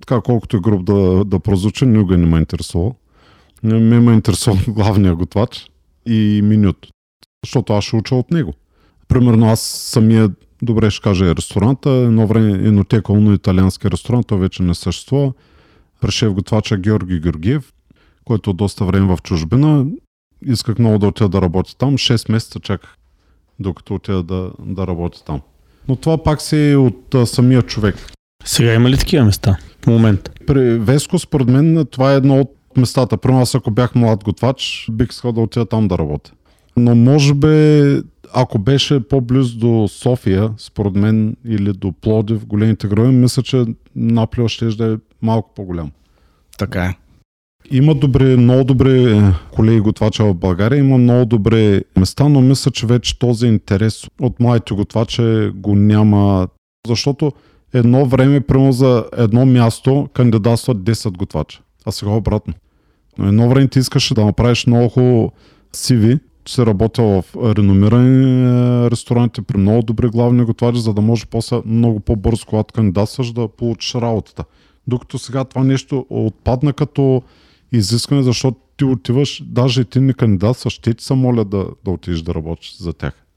така 0.00 0.20
колкото 0.20 0.56
е 0.56 0.60
груб 0.60 0.84
да, 0.84 1.24
да 1.24 1.38
прозвуча, 1.38 1.86
никога 1.86 2.18
не 2.18 2.26
ме 2.26 2.38
интересува. 2.38 2.92
Ме 3.62 4.00
ме 4.00 4.12
интересува 4.12 4.58
главния 4.72 5.14
готвач 5.14 5.66
и 6.06 6.40
менюто, 6.44 6.88
защото 7.44 7.72
аз 7.72 7.84
ще 7.84 7.96
уча 7.96 8.14
от 8.14 8.30
него. 8.30 8.52
Примерно 9.08 9.46
аз 9.46 9.60
самия, 9.60 10.30
добре 10.62 10.90
ще 10.90 11.02
кажа, 11.02 11.26
е 11.26 11.34
ресторанта, 11.34 11.90
едно 11.90 12.26
време 12.26 12.68
енотека, 12.68 13.12
но 13.12 13.32
италиански 13.32 13.90
ресторант, 13.90 14.26
той 14.26 14.38
вече 14.38 14.62
не 14.62 14.74
съществува. 14.74 15.32
При 16.00 16.10
шеф 16.10 16.32
готвача 16.32 16.76
Георги 16.76 17.20
Георгиев, 17.20 17.72
който 18.24 18.50
е 18.50 18.54
доста 18.54 18.84
време 18.84 19.16
в 19.16 19.22
чужбина. 19.22 19.86
Исках 20.46 20.78
много 20.78 20.98
да 20.98 21.06
отида 21.06 21.28
да 21.28 21.42
работя 21.42 21.76
там. 21.76 21.94
6 21.94 22.32
месеца 22.32 22.60
чаках 22.60 22.96
докато 23.58 23.94
отида 23.94 24.22
да, 24.22 24.50
да 24.60 24.86
работя 24.86 25.24
там. 25.24 25.40
Но 25.88 25.96
това 25.96 26.22
пак 26.22 26.42
си 26.42 26.70
е 26.70 26.76
от 26.76 27.14
а, 27.14 27.26
самия 27.26 27.62
човек. 27.62 27.96
Сега 28.44 28.74
има 28.74 28.90
ли 28.90 28.98
такива 28.98 29.24
места? 29.24 29.56
В 29.84 29.86
момента. 29.86 30.30
При 30.46 30.78
Веско, 30.78 31.18
според 31.18 31.48
мен, 31.48 31.86
това 31.90 32.12
е 32.12 32.16
едно 32.16 32.40
от 32.40 32.54
местата. 32.76 33.16
Примерно 33.16 33.42
аз 33.42 33.54
ако 33.54 33.70
бях 33.70 33.94
млад 33.94 34.24
готвач, 34.24 34.88
бих 34.90 35.08
искал 35.10 35.32
да 35.32 35.40
отида 35.40 35.66
там 35.66 35.88
да 35.88 35.98
работя. 35.98 36.32
Но 36.76 36.94
може 36.94 37.34
би, 37.34 37.46
ако 38.34 38.58
беше 38.58 39.00
по-близо 39.00 39.58
до 39.58 39.88
София, 39.88 40.50
според 40.58 40.94
мен, 40.94 41.36
или 41.44 41.72
до 41.72 41.92
Плодив, 41.92 42.46
големите 42.46 42.88
градове, 42.88 43.12
мисля, 43.12 43.42
че 43.42 43.64
Наплио 43.96 44.48
ще 44.48 44.66
да 44.66 44.92
е 44.92 44.96
малко 45.22 45.54
по-голям. 45.54 45.90
Така 46.58 46.84
е. 46.84 46.94
Има 47.70 47.94
добри, 47.94 48.36
много 48.36 48.64
добри 48.64 49.12
е, 49.12 49.22
колеги 49.52 49.80
готвача 49.80 50.24
в 50.24 50.34
България, 50.34 50.78
има 50.78 50.98
много 50.98 51.24
добри 51.24 51.84
места, 51.96 52.28
но 52.28 52.40
мисля, 52.40 52.70
че 52.70 52.86
вече 52.86 53.18
този 53.18 53.46
интерес 53.46 54.04
от 54.20 54.40
младите 54.40 54.74
готвачи 54.74 55.50
го 55.54 55.74
няма, 55.76 56.48
защото 56.86 57.32
едно 57.74 58.06
време, 58.06 58.40
прямо 58.40 58.72
за 58.72 59.04
едно 59.16 59.46
място, 59.46 60.08
кандидатстват 60.14 60.78
10 60.78 61.16
готвача, 61.16 61.60
а 61.86 61.92
сега 61.92 62.10
обратно. 62.10 62.54
Но 63.18 63.28
едно 63.28 63.48
време 63.48 63.68
ти 63.68 63.78
искаш 63.78 64.14
да 64.14 64.24
направиш 64.24 64.66
много 64.66 64.88
хубаво 64.88 65.32
CV, 65.74 66.20
си 66.48 66.66
работил 66.66 67.04
в 67.04 67.24
реномирани 67.36 68.44
е, 68.44 68.90
ресторанти 68.90 69.42
при 69.42 69.58
много 69.58 69.82
добри 69.82 70.08
главни 70.08 70.44
готвачи, 70.44 70.80
за 70.80 70.94
да 70.94 71.00
може 71.00 71.26
после 71.26 71.62
много 71.66 72.00
по-бързо, 72.00 72.46
когато 72.46 72.74
кандидатстваш, 72.74 73.32
да 73.32 73.48
получиш 73.48 73.94
работата. 73.94 74.44
Докато 74.86 75.18
сега 75.18 75.44
това 75.44 75.64
нещо 75.64 76.06
отпадна 76.10 76.72
като 76.72 77.22
изискване, 77.72 78.22
защото 78.22 78.58
ти 78.76 78.84
отиваш, 78.84 79.42
даже 79.46 79.80
и 79.80 79.84
ти 79.84 80.00
не 80.00 80.12
кандидатстваш, 80.12 80.78
те 80.78 80.94
ти 80.94 81.04
се 81.04 81.14
моля 81.14 81.44
да, 81.44 81.66
да 81.84 81.90
отидеш 81.90 82.22
да 82.22 82.34
работиш 82.34 82.76
за 82.76 82.92
тях. 82.92 83.27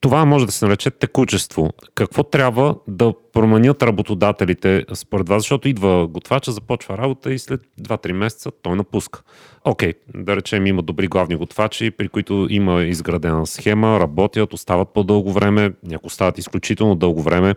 Това 0.00 0.24
може 0.24 0.46
да 0.46 0.52
се 0.52 0.64
нарече 0.64 0.90
текучество. 0.90 1.70
Какво 1.94 2.22
трябва 2.22 2.76
да 2.88 3.12
променят 3.32 3.82
работодателите 3.82 4.84
според 4.94 5.28
вас? 5.28 5.42
Защото 5.42 5.68
идва 5.68 6.06
готвача, 6.06 6.52
започва 6.52 6.98
работа 6.98 7.32
и 7.32 7.38
след 7.38 7.60
2-3 7.80 8.12
месеца 8.12 8.50
той 8.62 8.76
напуска. 8.76 9.22
Окей, 9.64 9.92
да 10.14 10.36
речем 10.36 10.66
има 10.66 10.82
добри 10.82 11.08
главни 11.08 11.36
готвачи, 11.36 11.90
при 11.90 12.08
които 12.08 12.46
има 12.50 12.82
изградена 12.82 13.46
схема, 13.46 14.00
работят, 14.00 14.52
остават 14.52 14.88
по-дълго 14.88 15.32
време, 15.32 15.72
някои 15.82 16.06
остават 16.06 16.38
изключително 16.38 16.94
дълго 16.94 17.22
време, 17.22 17.54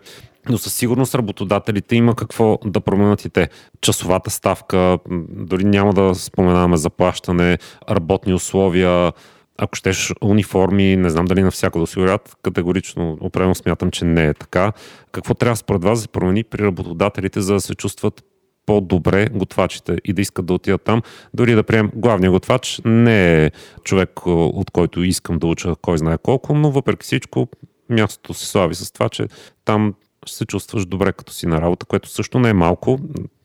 но 0.48 0.58
със 0.58 0.74
сигурност 0.74 1.14
работодателите 1.14 1.96
има 1.96 2.14
какво 2.14 2.58
да 2.64 2.80
променят 2.80 3.24
и 3.24 3.30
те. 3.30 3.48
Часовата 3.80 4.30
ставка, 4.30 4.98
дори 5.30 5.64
няма 5.64 5.94
да 5.94 6.14
споменаваме 6.14 6.76
заплащане, 6.76 7.58
работни 7.90 8.34
условия, 8.34 9.12
ако 9.60 9.76
щеш 9.76 10.12
униформи, 10.20 10.96
не 10.96 11.10
знам 11.10 11.24
дали 11.24 11.42
навсякъде 11.42 11.82
осигурят, 11.82 12.36
категорично 12.42 13.18
определено 13.20 13.54
смятам, 13.54 13.90
че 13.90 14.04
не 14.04 14.26
е 14.26 14.34
така. 14.34 14.72
Какво 15.12 15.34
трябва 15.34 15.56
според 15.56 15.84
вас 15.84 15.98
да 15.98 16.02
се 16.02 16.08
промени 16.08 16.44
при 16.44 16.64
работодателите, 16.64 17.40
за 17.40 17.54
да 17.54 17.60
се 17.60 17.74
чувстват 17.74 18.24
по-добре 18.66 19.28
готвачите 19.32 19.98
и 20.04 20.12
да 20.12 20.22
искат 20.22 20.46
да 20.46 20.54
отидат 20.54 20.82
там. 20.82 21.02
Дори 21.34 21.54
да 21.54 21.62
приемем 21.62 21.92
главния 21.94 22.30
готвач 22.30 22.80
не 22.84 23.44
е 23.44 23.50
човек, 23.84 24.26
от 24.26 24.70
който 24.70 25.02
искам 25.02 25.38
да 25.38 25.46
уча 25.46 25.74
кой 25.82 25.98
знае 25.98 26.18
колко, 26.18 26.54
но 26.54 26.70
въпреки 26.70 27.04
всичко 27.04 27.48
мястото 27.90 28.34
се 28.34 28.46
слави 28.46 28.74
с 28.74 28.92
това, 28.92 29.08
че 29.08 29.26
там 29.64 29.94
се 30.26 30.46
чувстваш 30.46 30.86
добре 30.86 31.12
като 31.12 31.32
си 31.32 31.46
на 31.46 31.60
работа, 31.60 31.86
което 31.86 32.08
също 32.08 32.38
не 32.38 32.48
е 32.48 32.54
малко. 32.54 32.98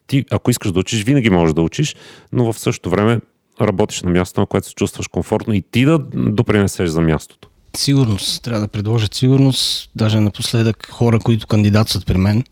Ти, 0.08 0.26
ако 0.32 0.52
искаш 0.52 0.72
да 0.72 0.80
учиш, 0.80 1.04
винаги 1.04 1.30
можеш 1.30 1.54
да 1.54 1.62
учиш, 1.62 1.96
но 2.32 2.54
в 2.54 2.60
същото 2.60 2.90
време 2.90 3.20
работиш 3.62 4.02
на 4.02 4.10
място, 4.12 4.40
на 4.40 4.46
което 4.46 4.68
се 4.68 4.74
чувстваш 4.74 5.08
комфортно 5.08 5.54
и 5.54 5.64
ти 5.72 5.86
да 5.86 6.00
допринесеш 6.14 6.90
за 6.90 7.02
мястото. 7.02 7.48
Сигурност. 7.78 8.44
Трябва 8.44 8.62
да 8.62 8.68
предложат 8.68 9.14
сигурност. 9.14 9.90
Даже 9.96 10.20
напоследък 10.20 10.88
хора, 10.92 11.20
които 11.20 11.48
кандидатстват 11.48 12.06
при 12.06 12.18
мен, 12.18 12.44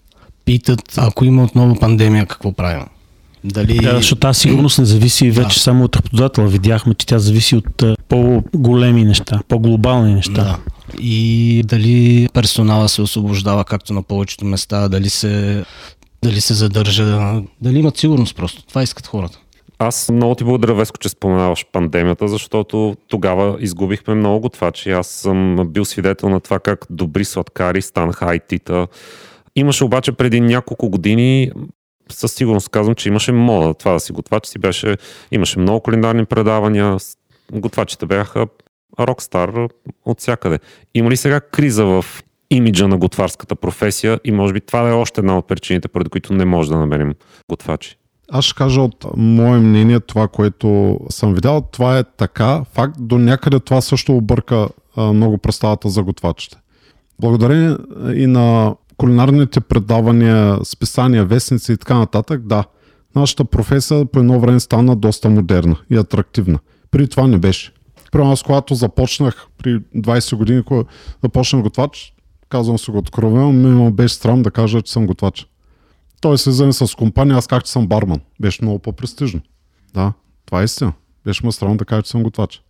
питат, 0.45 0.81
ако 0.97 1.25
има 1.25 1.43
отново 1.43 1.75
пандемия, 1.79 2.25
какво 2.25 2.51
правим? 2.51 2.85
Дали... 3.43 3.77
Да, 3.77 3.95
защото 3.95 4.19
тази 4.19 4.39
сигурност 4.39 4.79
не 4.79 4.85
зависи 4.85 5.31
вече 5.31 5.57
Да. 5.57 5.61
само 5.63 5.83
от 5.83 5.95
работодателя. 5.95 6.47
Видяхме, 6.47 6.93
че 6.93 7.05
тя 7.05 7.19
зависи 7.19 7.55
от 7.55 7.81
а, 7.81 7.95
по-големи 8.09 9.03
неща, 9.03 9.41
по-глобални 9.47 10.13
неща. 10.13 10.31
Да. 10.43 10.57
И 10.99 11.63
дали 11.65 12.29
персонала 12.33 12.89
се 12.89 13.01
освобождава 13.01 13.65
както 13.65 13.93
на 13.93 14.03
повечето 14.03 14.45
места, 14.45 14.87
дали 14.89 15.09
се, 15.09 15.65
дали 16.23 16.41
се 16.41 16.53
задържа, 16.53 17.41
дали 17.61 17.79
имат 17.79 17.97
сигурност 17.97 18.35
просто. 18.35 18.65
Това 18.65 18.83
искат 18.83 19.07
хората. 19.07 19.39
Аз 19.79 20.09
много 20.09 20.35
ти 20.35 20.43
благодаря, 20.43 20.73
Веско, 20.73 20.97
че 20.97 21.09
споменаваш 21.09 21.65
пандемията, 21.71 22.27
защото 22.27 22.95
тогава 23.07 23.57
изгубихме 23.59 24.13
много 24.13 24.39
готвачи. 24.39 24.91
Аз 24.91 25.07
съм 25.07 25.59
бил 25.67 25.85
свидетел 25.85 26.29
на 26.29 26.39
това 26.39 26.59
как 26.59 26.85
добри 26.89 27.25
сладкари 27.25 27.81
станаха 27.81 28.25
IT-та. 28.25 28.87
Имаше 29.55 29.83
обаче 29.83 30.11
преди 30.11 30.41
няколко 30.41 30.89
години, 30.89 31.51
със 32.11 32.33
сигурност 32.33 32.69
казвам, 32.69 32.95
че 32.95 33.09
имаше 33.09 33.31
мода 33.31 33.73
това 33.73 33.93
да 33.93 33.99
си 33.99 34.11
готвач. 34.13 34.47
Си 34.47 34.59
беше, 34.59 34.97
имаше 35.31 35.59
много 35.59 35.79
кулинарни 35.79 36.25
предавания, 36.25 36.97
готвачите 37.51 38.05
бяха 38.05 38.47
рокстар 38.99 39.53
от 40.05 40.19
всякъде. 40.19 40.59
Има 40.93 41.09
ли 41.09 41.17
сега 41.17 41.41
криза 41.41 41.85
в 41.85 42.05
имиджа 42.49 42.87
на 42.87 42.97
готварската 42.97 43.55
професия 43.55 44.19
и 44.23 44.31
може 44.31 44.53
би 44.53 44.61
това 44.61 44.89
е 44.89 44.93
още 44.93 45.21
една 45.21 45.37
от 45.37 45.47
причините, 45.47 45.87
поради 45.87 46.09
които 46.09 46.33
не 46.33 46.45
може 46.45 46.69
да 46.69 46.77
намерим 46.77 47.13
готвачи? 47.49 47.97
Аз 48.31 48.45
ще 48.45 48.55
кажа 48.55 48.81
от 48.81 49.05
мое 49.17 49.59
мнение 49.59 49.99
това, 49.99 50.27
което 50.27 50.99
съм 51.09 51.33
видял. 51.33 51.61
Това 51.71 51.97
е 51.97 52.03
така. 52.03 52.63
Факт, 52.73 52.95
до 52.99 53.17
някъде 53.17 53.59
това 53.59 53.81
също 53.81 54.15
обърка 54.15 54.67
много 54.97 55.37
представата 55.37 55.89
за 55.89 56.03
готвачите. 56.03 56.57
Благодарение 57.19 57.77
и 58.13 58.27
на 58.27 58.75
кулинарните 58.97 59.59
предавания, 59.59 60.57
списания, 60.63 61.25
вестници 61.25 61.71
и 61.73 61.77
така 61.77 61.97
нататък, 61.97 62.41
да, 62.47 62.63
нашата 63.15 63.45
професия 63.45 64.05
по 64.05 64.19
едно 64.19 64.39
време 64.39 64.59
стана 64.59 64.95
доста 64.95 65.29
модерна 65.29 65.75
и 65.89 65.95
атрактивна. 65.95 66.59
При 66.91 67.07
това 67.07 67.27
не 67.27 67.37
беше. 67.37 67.71
При 68.11 68.21
аз, 68.21 68.43
когато 68.43 68.75
започнах 68.75 69.47
при 69.57 69.79
20 69.95 70.35
години, 70.35 70.63
когато 70.63 70.89
започнах 71.23 71.63
готвач, 71.63 72.13
казвам 72.49 72.77
се 72.77 72.91
го 72.91 72.97
откровено, 72.97 73.51
ме 73.51 73.91
беше 73.91 74.15
срам 74.15 74.41
да 74.41 74.51
кажа, 74.51 74.81
че 74.81 74.91
съм 74.91 75.07
готвач. 75.07 75.47
Той 76.23 76.37
се 76.37 76.49
вземе 76.49 76.73
с 76.73 76.95
компания, 76.95 77.37
аз 77.37 77.47
как 77.47 77.65
че 77.65 77.71
съм 77.71 77.87
барман. 77.87 78.19
Беше 78.39 78.59
много 78.61 78.79
по-престижно. 78.79 79.41
Да, 79.93 80.13
това 80.45 80.61
е 80.61 80.63
истина. 80.63 80.93
Беше 81.25 81.45
ме 81.45 81.51
странно 81.51 81.77
да 81.77 81.85
кажа, 81.85 82.01
че 82.01 82.11
съм 82.11 82.23
готвач. 82.23 82.61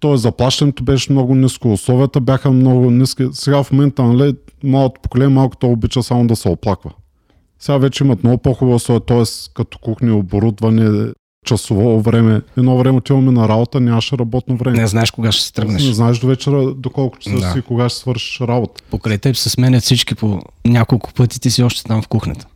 Тоест 0.00 0.22
заплащането 0.22 0.84
беше 0.84 1.12
много 1.12 1.34
ниско, 1.34 1.72
условията 1.72 2.20
бяха 2.20 2.50
много 2.50 2.90
ниски. 2.90 3.28
Сега 3.32 3.62
в 3.62 3.72
момента, 3.72 4.02
нали, 4.02 4.36
малото 4.64 5.00
поколение 5.00 5.34
малко 5.34 5.56
то 5.56 5.66
обича 5.66 6.02
само 6.02 6.26
да 6.26 6.36
се 6.36 6.48
оплаква. 6.48 6.90
Сега 7.58 7.78
вече 7.78 8.04
имат 8.04 8.24
много 8.24 8.38
по-хубаво 8.38 8.76
условия, 8.76 9.00
т.е. 9.00 9.22
като 9.54 9.78
кухни, 9.78 10.10
оборудване, 10.10 11.12
часово 11.46 12.00
време. 12.00 12.42
Едно 12.58 12.78
време 12.78 12.98
отиваме 12.98 13.32
на 13.32 13.48
работа, 13.48 13.80
нямаше 13.80 14.18
работно 14.18 14.56
време. 14.56 14.78
Не 14.78 14.86
знаеш 14.86 15.10
кога 15.10 15.32
ще 15.32 15.44
си 15.44 15.52
тръгнеш. 15.54 15.86
Не 15.86 15.94
знаеш 15.94 16.18
до 16.18 16.26
вечера 16.26 16.74
до 16.74 16.90
колко 16.90 17.18
часа 17.18 17.36
Да. 17.40 17.52
си 17.52 17.58
и 17.58 17.62
кога 17.62 17.88
ще 17.88 17.98
свършиш 17.98 18.40
работа. 18.40 18.82
Покрай 18.90 19.18
теб 19.18 19.36
се 19.36 19.50
сменят 19.50 19.82
всички 19.82 20.14
по 20.14 20.40
няколко 20.66 21.12
пъти, 21.12 21.40
ти 21.40 21.50
си 21.50 21.62
още 21.62 21.82
там 21.84 22.02
в 22.02 22.08
кухнята. 22.08 22.46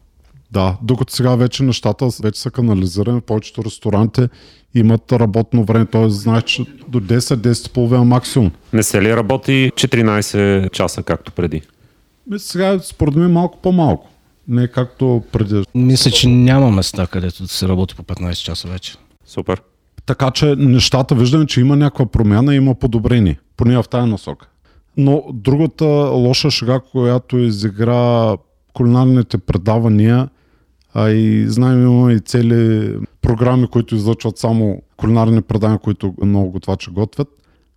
Да, 0.54 0.76
докато 0.82 1.14
сега 1.14 1.34
вече 1.34 1.62
нещата 1.62 2.08
вече 2.22 2.40
са 2.40 2.50
канализирани, 2.50 3.20
повечето 3.20 3.64
ресторанти 3.64 4.28
имат 4.74 5.12
работно 5.12 5.64
време, 5.64 5.86
т.е. 5.86 6.10
знаеш, 6.10 6.42
че 6.44 6.64
до 6.88 7.00
10, 7.00 7.18
10.30 7.18 8.02
максимум. 8.02 8.50
Не 8.72 8.82
се 8.82 9.02
ли 9.02 9.16
работи 9.16 9.72
14 9.74 10.70
часа, 10.70 11.02
както 11.02 11.32
преди? 11.32 11.62
Сега 12.36 12.78
според 12.78 13.14
мен 13.14 13.32
малко 13.32 13.58
по-малко. 13.62 14.08
Не 14.48 14.68
както 14.68 15.22
преди. 15.32 15.64
Мисля, 15.74 16.10
че 16.10 16.28
няма 16.28 16.70
места, 16.70 17.06
където 17.06 17.42
да 17.42 17.48
се 17.48 17.68
работи 17.68 17.94
по 17.94 18.02
15 18.02 18.34
часа 18.34 18.68
вече. 18.68 18.94
Супер. 19.26 19.62
Така 20.06 20.30
че 20.30 20.54
нещата 20.58 21.14
виждаме, 21.14 21.46
че 21.46 21.60
има 21.60 21.76
някаква 21.76 22.06
промяна, 22.06 22.54
има 22.54 22.74
подобрение. 22.74 23.38
Поне 23.56 23.76
в 23.76 23.84
тази 23.90 24.10
насока. 24.10 24.46
Но 24.96 25.24
другата 25.32 25.84
лоша 25.84 26.50
шега, 26.50 26.80
която 26.92 27.38
изигра 27.38 28.36
кулинарните 28.72 29.38
предавания, 29.38 30.28
а 30.94 31.10
и 31.10 31.48
знаем 31.48 31.82
има 31.82 32.12
и 32.12 32.20
цели 32.20 32.94
програми, 33.22 33.66
които 33.66 33.94
излъчват 33.94 34.38
само 34.38 34.82
кулинарни 34.96 35.42
предавания, 35.42 35.78
които 35.78 36.14
много 36.22 36.50
готвачи 36.50 36.90
готвят. 36.90 37.28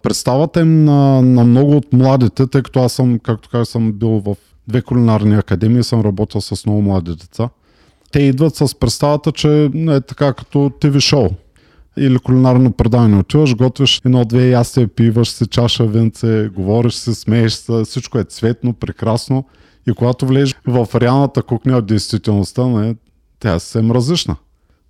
Представата 0.03 0.61
им 0.61 0.85
на, 0.85 1.21
на 1.21 1.43
много 1.43 1.77
от 1.77 1.93
младите, 1.93 2.47
тъй 2.47 2.61
като 2.61 2.79
аз 2.79 2.93
съм, 2.93 3.19
както 3.19 3.49
казах, 3.49 3.67
съм 3.67 3.91
бил 3.91 4.09
в 4.09 4.35
две 4.67 4.81
кулинарни 4.81 5.35
академии, 5.35 5.83
съм 5.83 6.01
работил 6.01 6.41
с 6.41 6.65
много 6.65 6.81
млади 6.81 7.15
деца. 7.15 7.49
Те 8.11 8.21
идват 8.21 8.55
с 8.55 8.79
представата, 8.79 9.31
че 9.31 9.69
е 9.75 10.01
така 10.01 10.33
като 10.33 10.71
ТВ 10.79 10.99
шоу 10.99 11.29
или 11.97 12.19
кулинарно 12.19 12.71
предаване. 12.71 13.19
Отиваш, 13.19 13.55
готвиш 13.55 14.01
едно-две 14.05 14.49
ястия, 14.49 14.87
пиваш 14.87 15.29
си 15.29 15.47
чаша 15.47 15.85
винце, 15.85 16.49
говориш 16.55 16.93
си, 16.93 17.15
смееш 17.15 17.53
се, 17.53 17.81
всичко 17.85 18.19
е 18.19 18.23
цветно, 18.23 18.73
прекрасно. 18.73 19.45
И 19.87 19.93
когато 19.93 20.25
влезеш 20.25 20.55
в 20.67 20.87
реалната 20.95 21.41
кухня 21.41 21.81
действителността, 21.81 22.67
не, 22.67 22.95
тя 23.39 23.55
е 23.55 23.59
съвсем 23.59 23.91
различна. 23.91 24.35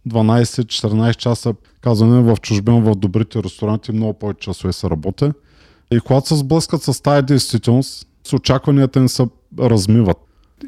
12-14 0.09 1.15
часа, 1.15 1.53
казваме 1.81 2.21
в 2.21 2.37
чужбина, 2.41 2.81
в 2.81 2.95
добрите 2.95 3.43
ресторанти, 3.43 3.91
много 3.91 4.13
повече 4.13 4.39
часове 4.39 4.73
се 4.73 4.89
работи. 4.89 5.31
И 5.91 5.99
когато 5.99 6.27
се 6.27 6.35
сблъскат 6.35 6.83
с 6.83 7.01
тази 7.01 7.25
действителност, 7.25 8.07
с 8.27 8.33
очакванията 8.33 8.99
им 8.99 9.09
се 9.09 9.27
размиват. 9.59 10.17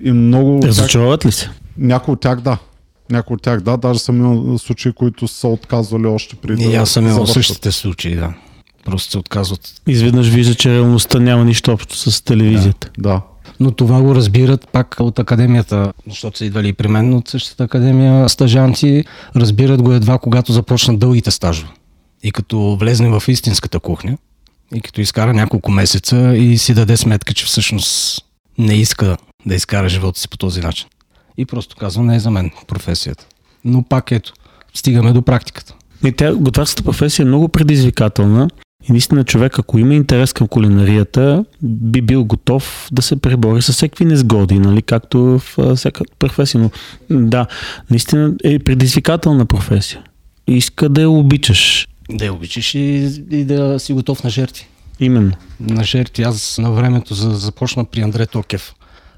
И 0.03 0.12
много... 0.12 0.59
Разочароват 0.63 1.25
ли 1.25 1.31
се? 1.31 1.50
някои 1.79 2.13
от 2.13 2.19
тях 2.19 2.41
да. 2.41 2.57
Някои 3.12 3.33
от 3.33 3.41
тях 3.41 3.62
да, 3.62 3.77
даже 3.77 4.00
съм 4.00 4.17
имал 4.17 4.57
случаи, 4.57 4.93
които 4.93 5.27
са 5.27 5.48
отказвали 5.48 6.07
още 6.07 6.36
преди 6.36 6.63
И 6.63 6.75
аз 6.75 6.89
съм 6.89 7.07
имал 7.07 7.27
същите 7.27 7.71
случаи, 7.71 8.15
да. 8.15 8.33
Просто 8.86 9.12
се 9.12 9.17
отказват. 9.17 9.81
Изведнъж 9.88 10.29
вижда, 10.29 10.55
че 10.55 10.74
реалността 10.74 11.19
няма 11.19 11.45
нищо 11.45 11.71
общо 11.71 11.95
с 11.95 12.21
телевизията. 12.21 12.89
Да. 12.98 13.21
Но 13.60 13.72
това 13.72 14.01
го 14.01 14.15
разбират 14.15 14.68
пак 14.72 14.96
от 15.00 15.20
академията, 15.20 15.94
защото 16.08 16.38
са 16.38 16.46
идвали 16.46 16.68
и 16.68 16.74
при 16.74 16.88
мен 16.88 17.13
от 17.13 17.27
същата 17.27 17.63
академия 17.63 18.29
стажанти. 18.29 19.03
Разбират 19.36 19.82
го 19.82 19.94
едва 19.94 20.18
когато 20.18 20.53
започнат 20.53 21.00
дългите 21.00 21.32
стажове. 21.32 21.70
И 22.24 22.31
като 22.31 22.77
влезне 22.79 23.20
в 23.20 23.24
истинската 23.27 23.79
кухня, 23.79 24.18
и 24.75 24.81
като 24.81 25.01
изкара 25.01 25.33
няколко 25.33 25.72
месеца 25.72 26.35
и 26.35 26.57
си 26.57 26.74
даде 26.74 26.98
сметка, 26.98 27.33
че 27.33 27.46
всъщност 27.46 28.22
не 28.57 28.74
иска 28.74 29.18
да 29.46 29.55
изкара 29.55 29.90
живота 29.90 30.20
си 30.20 30.29
по 30.29 30.38
този 30.38 30.62
начин. 30.62 30.88
И 31.38 31.46
просто 31.46 31.75
казва, 31.75 32.03
не 32.03 32.16
е 32.16 32.20
за 32.20 32.31
мен 32.31 32.51
професията. 32.68 33.25
Но 33.66 33.83
пак 33.83 34.12
ето, 34.12 34.33
стигаме 34.74 35.14
до 35.14 35.22
практиката. 35.22 35.74
И 36.05 36.12
тя, 36.12 36.35
готварската 36.35 36.83
професия 36.83 37.24
е 37.24 37.27
много 37.27 37.50
предизвикателна. 37.50 38.48
И 38.87 38.92
наистина 38.92 39.24
човек, 39.24 39.59
ако 39.59 39.77
има 39.79 39.94
интерес 39.94 40.33
към 40.33 40.48
кулинарията, 40.48 41.46
би 41.61 42.01
бил 42.01 42.25
готов 42.25 42.87
да 42.92 43.01
се 43.01 43.15
пребори 43.15 43.61
с 43.61 43.72
всеки 43.72 44.05
незгоди, 44.05 44.59
нали? 44.59 44.81
както 44.81 45.20
в 45.20 45.75
всяка 45.75 46.03
професия. 46.20 46.61
Но 46.61 46.72
да, 47.29 47.48
наистина 47.89 48.33
е 48.44 48.59
предизвикателна 48.59 49.46
професия. 49.46 50.03
Иска 50.48 50.89
да 50.89 51.01
я 51.01 51.09
обичаш. 51.09 51.87
Да 52.11 52.25
я 52.25 52.33
обичаш 52.33 52.75
и, 52.75 52.79
и 53.31 53.46
да 53.46 53.79
си 53.79 53.94
готов 53.94 54.24
на 54.24 54.29
жертви. 54.29 54.68
Именно. 55.00 55.31
на 55.59 55.83
жертви. 55.83 56.24
Аз 56.24 56.57
на 56.57 56.72
времето 56.72 57.13
за, 57.13 57.31
започна 57.31 57.85
при 57.85 58.01
Андре 58.01 58.25
Токев. 58.25 58.74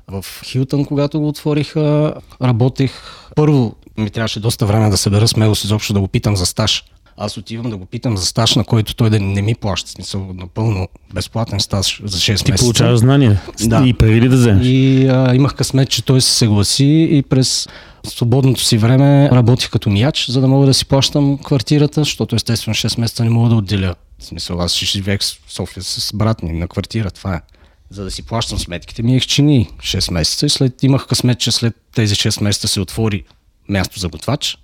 В 0.08 0.26
Хилтън, 0.46 0.86
когато 0.86 1.20
го 1.20 1.28
отвориха, 1.28 2.14
работех. 2.42 2.92
Първо 3.36 3.76
ми 3.98 4.10
трябваше 4.10 4.40
доста 4.40 4.66
време 4.66 4.90
да 4.90 4.98
събера 4.98 5.28
смелост 5.28 5.64
изобщо 5.64 5.94
да 5.94 6.00
го 6.00 6.08
питам 6.08 6.36
за 6.36 6.46
стаж. 6.46 6.84
Аз 7.24 7.38
отивам 7.38 7.70
да 7.70 7.78
го 7.78 7.86
питам 7.86 8.18
за 8.18 8.26
стаж, 8.26 8.56
на 8.56 8.64
който 8.64 8.96
той 8.96 9.10
да 9.10 9.20
не 9.20 9.42
ми 9.42 9.56
плаща. 9.56 9.92
Смисъл, 9.92 10.34
напълно 10.34 10.88
безплатен 11.14 11.60
стаж 11.60 12.02
за 12.06 12.18
6 12.18 12.26
Ти 12.26 12.52
месеца. 12.52 12.66
получаваш 12.66 13.00
знания. 13.00 13.42
Да. 13.62 13.84
И 13.86 13.94
преди 13.94 14.28
да 14.28 14.36
вземеш. 14.36 14.68
И 14.68 15.08
а, 15.08 15.36
имах 15.36 15.56
късмет, 15.56 15.90
че 15.90 16.06
той 16.06 16.22
се 16.22 16.32
съгласи 16.32 17.08
и 17.12 17.22
през 17.22 17.68
свободното 18.08 18.64
си 18.64 18.78
време 18.78 19.30
работих 19.32 19.70
като 19.70 19.90
мияч, 19.90 20.30
за 20.30 20.42
да 20.42 20.48
мога 20.48 20.66
да 20.66 20.74
си 20.74 20.86
плащам 20.86 21.38
квартирата, 21.38 22.02
защото 22.02 22.36
естествено 22.36 22.76
6 22.76 23.00
месеца 23.00 23.24
не 23.24 23.30
мога 23.30 23.50
да 23.50 23.56
отделя. 23.56 23.96
В 24.20 24.24
смисъл, 24.24 24.62
аз 24.62 24.74
ще 24.74 24.86
живеех 24.86 25.22
в 25.22 25.54
София 25.54 25.84
с 25.84 26.12
брат 26.16 26.44
ми 26.44 26.52
на 26.52 26.68
квартира, 26.68 27.12
това 27.12 27.36
е. 27.36 27.42
За 27.90 28.04
да 28.04 28.12
си 28.12 28.26
плащам 28.26 28.60
сметките 28.60 29.04
ми, 29.04 29.22
чини 29.22 29.70
6 29.80 30.14
месеца 30.14 30.46
и 30.46 30.50
след 30.50 30.84
имах 30.84 31.08
късмет, 31.08 31.40
че 31.40 31.52
след 31.52 31.76
тези 31.96 32.16
6 32.16 32.44
месеца 32.44 32.68
се 32.68 32.80
отвори 32.80 33.24
място 33.70 34.00
за 34.00 34.10
готвач 34.10 34.58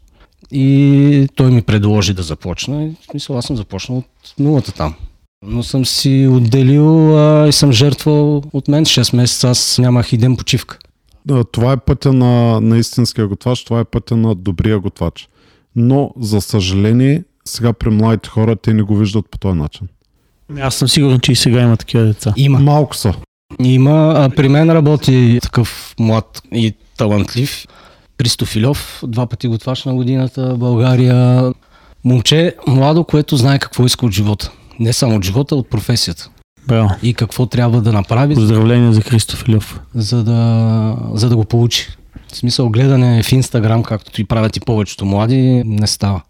и 0.51 1.27
той 1.35 1.51
ми 1.51 1.61
предложи 1.61 2.13
да 2.13 2.23
започна. 2.23 2.85
И, 2.85 2.91
в 3.01 3.05
смисъл, 3.11 3.37
аз 3.37 3.45
съм 3.45 3.55
започнал 3.55 3.97
от 3.97 4.05
нулата 4.39 4.71
там. 4.71 4.93
Но 5.45 5.63
съм 5.63 5.85
си 5.85 6.27
отделил 6.31 7.17
а, 7.17 7.47
и 7.47 7.51
съм 7.51 7.71
жертвал 7.71 8.43
от 8.53 8.67
мен 8.67 8.85
6 8.85 9.15
месеца. 9.15 9.49
Аз 9.49 9.77
нямах 9.77 10.13
и 10.13 10.17
ден 10.17 10.35
почивка. 10.35 10.77
Да, 11.25 11.43
Това 11.43 11.71
е 11.71 11.77
пътя 11.77 12.13
на, 12.13 12.61
на 12.61 12.77
истинския 12.77 13.27
готвач, 13.27 13.63
това 13.63 13.79
е 13.79 13.85
пътя 13.85 14.17
на 14.17 14.35
добрия 14.35 14.79
готвач. 14.79 15.29
Но, 15.75 16.11
за 16.19 16.41
съжаление, 16.41 17.23
сега 17.45 17.73
при 17.73 17.89
младите 17.89 18.29
хора 18.29 18.55
те 18.55 18.73
не 18.73 18.81
го 18.81 18.97
виждат 18.97 19.25
по 19.31 19.37
този 19.37 19.57
начин. 19.57 19.87
Аз 20.59 20.75
съм 20.75 20.87
сигурен, 20.87 21.19
че 21.19 21.31
и 21.31 21.35
сега 21.35 21.61
има 21.61 21.77
такива 21.77 22.03
деца. 22.03 22.33
Има. 22.37 22.59
Малко 22.59 22.95
са. 22.95 23.13
Има. 23.63 24.13
А 24.15 24.29
при 24.29 24.49
мен 24.49 24.71
работи 24.71 25.39
такъв 25.41 25.95
млад 25.99 26.41
и 26.51 26.73
талантлив. 26.97 27.65
Кристоф 28.17 28.55
Илев, 28.55 29.03
два 29.07 29.27
пъти 29.27 29.47
готвач 29.47 29.83
на 29.85 29.93
годината 29.93 30.55
България. 30.57 31.53
Момче, 32.03 32.55
младо, 32.67 33.03
което 33.03 33.37
знае 33.37 33.59
какво 33.59 33.85
иска 33.85 34.05
от 34.05 34.11
живота. 34.11 34.51
Не 34.79 34.93
само 34.93 35.15
от 35.15 35.25
живота, 35.25 35.55
от 35.55 35.69
професията. 35.69 36.29
Браво. 36.67 36.89
И 37.03 37.13
какво 37.13 37.45
трябва 37.45 37.81
да 37.81 37.93
направи, 37.93 38.35
Поздравления 38.35 38.93
за 38.93 39.01
Христоф 39.01 39.47
Илев. 39.47 39.79
за 39.95 40.23
да, 40.23 40.95
за 41.13 41.29
да 41.29 41.35
го 41.35 41.45
получи. 41.45 41.87
В 42.27 42.37
смисъл, 42.37 42.69
гледане 42.69 43.23
в 43.23 43.31
Инстаграм, 43.31 43.83
както 43.83 44.21
и 44.21 44.23
правят 44.23 44.57
и 44.57 44.59
повечето 44.59 45.05
млади, 45.05 45.63
не 45.65 45.87
става. 45.87 46.21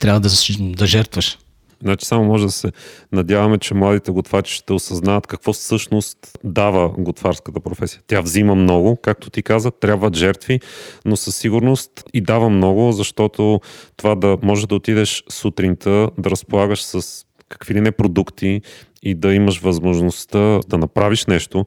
Трябва 0.00 0.20
да, 0.20 0.28
да 0.58 0.86
жертваш. 0.86 1.38
Значи 1.82 2.06
само 2.06 2.24
може 2.24 2.44
да 2.44 2.50
се 2.50 2.72
надяваме, 3.12 3.58
че 3.58 3.74
младите 3.74 4.10
готвачи 4.10 4.54
ще 4.54 4.72
осъзнаят 4.72 5.26
какво 5.26 5.52
всъщност 5.52 6.18
дава 6.44 6.88
готварската 6.98 7.60
професия. 7.60 8.00
Тя 8.06 8.20
взима 8.20 8.54
много, 8.54 8.96
както 8.96 9.30
ти 9.30 9.42
каза, 9.42 9.70
трябват 9.70 10.16
жертви, 10.16 10.60
но 11.04 11.16
със 11.16 11.36
сигурност 11.36 12.04
и 12.14 12.20
дава 12.20 12.50
много, 12.50 12.92
защото 12.92 13.60
това 13.96 14.14
да 14.14 14.38
може 14.42 14.68
да 14.68 14.74
отидеш 14.74 15.24
сутринта, 15.28 16.10
да 16.18 16.30
разполагаш 16.30 16.82
с 16.82 17.24
какви 17.48 17.74
ли 17.74 17.80
не 17.80 17.92
продукти 17.92 18.60
и 19.02 19.14
да 19.14 19.34
имаш 19.34 19.60
възможността 19.60 20.60
да 20.68 20.78
направиш 20.78 21.26
нещо, 21.26 21.66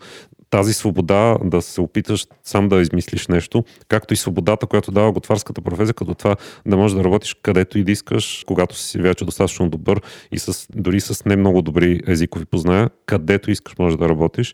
тази 0.52 0.74
свобода 0.74 1.38
да 1.44 1.62
се 1.62 1.82
опиташ 1.82 2.28
сам 2.44 2.70
да 2.70 2.82
измислиш 2.82 3.28
нещо, 3.28 3.64
както 3.88 4.14
и 4.14 4.18
свободата, 4.18 4.68
която 4.68 4.92
дава 4.92 5.12
готварската 5.12 5.62
професия, 5.62 5.94
като 5.94 6.14
това 6.14 6.36
да 6.66 6.78
можеш 6.78 6.98
да 6.98 7.04
работиш 7.04 7.36
където 7.44 7.80
и 7.80 7.84
да 7.84 7.92
искаш, 7.92 8.44
когато 8.48 8.78
си 8.78 8.98
вече 8.98 9.26
достатъчно 9.26 9.70
добър 9.70 10.02
и 10.32 10.40
с, 10.40 10.68
дори 10.76 11.00
с 11.00 11.26
не 11.26 11.36
много 11.36 11.62
добри 11.62 12.02
езикови 12.08 12.46
позная, 12.46 12.90
където 13.06 13.52
искаш 13.52 13.74
може 13.80 13.98
да 13.98 14.10
работиш. 14.10 14.54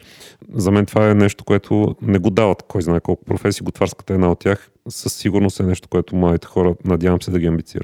За 0.54 0.72
мен 0.72 0.86
това 0.86 1.10
е 1.10 1.14
нещо, 1.14 1.44
което 1.44 1.96
не 2.02 2.20
го 2.20 2.30
дават 2.30 2.64
кой 2.68 2.82
знае 2.82 3.00
колко 3.00 3.26
професии. 3.26 3.66
Готварската 3.66 4.14
е 4.14 4.16
една 4.16 4.32
от 4.32 4.40
тях. 4.40 4.70
Със 4.90 5.14
сигурност 5.14 5.60
е 5.60 5.64
нещо, 5.64 5.88
което 5.88 6.16
младите 6.16 6.48
хора 6.48 6.76
надявам 6.86 7.22
се 7.22 7.32
да 7.32 7.40
ги 7.40 7.46
амбицира. 7.46 7.84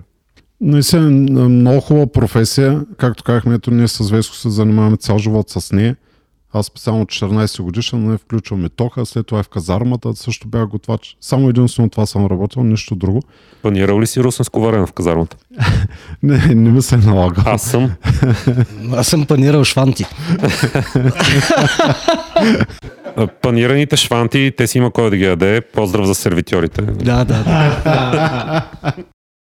Наистина 0.62 1.06
е 1.06 1.47
много 1.47 1.82
хубава 1.82 2.08
професия. 2.08 2.86
Както 2.97 3.23
казахме, 3.23 3.56
ето 3.56 3.71
ние 3.71 3.88
с 3.88 4.10
Веско 4.10 4.36
се 4.36 4.49
занимаваме 4.49 4.97
цял 4.97 5.17
живот 5.17 5.49
с 5.49 5.71
нея. 5.71 5.95
Аз 6.54 6.66
специално 6.66 7.06
14 7.06 7.62
годишен 7.62 8.10
не 8.10 8.18
включвам 8.18 8.66
и 8.66 8.70
тока, 8.70 9.06
след 9.06 9.28
това 9.28 9.39
и 9.39 9.44
в 9.44 9.50
казармата 9.50 10.16
също 10.16 10.48
бях 10.48 10.68
готвач. 10.68 11.18
Само 11.22 11.50
единствено 11.50 11.89
това 11.89 12.06
съм 12.06 12.26
работил, 12.26 12.63
нищо 12.63 12.96
друго. 12.96 13.22
Планирал 13.62 14.02
ли 14.02 14.08
си 14.08 14.24
русенско 14.24 14.62
варене 14.62 14.86
в 14.86 14.94
казармата? 14.94 15.38
Не, 16.24 16.38
не 16.38 16.72
ми 16.72 16.82
се 16.82 16.98
налага. 16.98 17.42
Аз 17.46 17.62
съм. 17.62 17.92
Аз 18.94 19.08
съм 19.08 19.26
панирал 19.26 19.63
шванти. 19.63 20.06
Панираните 23.42 23.98
шванти, 23.98 24.52
те 24.58 24.68
си 24.68 24.78
има 24.78 24.92
кой 24.92 25.10
да 25.10 25.18
ги 25.18 25.24
яде. 25.24 25.62
Поздрав 25.62 26.06
за 26.06 26.16
сервитьорите. 26.16 26.82
Да, 26.82 27.26
да, 27.26 27.44
да. 27.44 29.04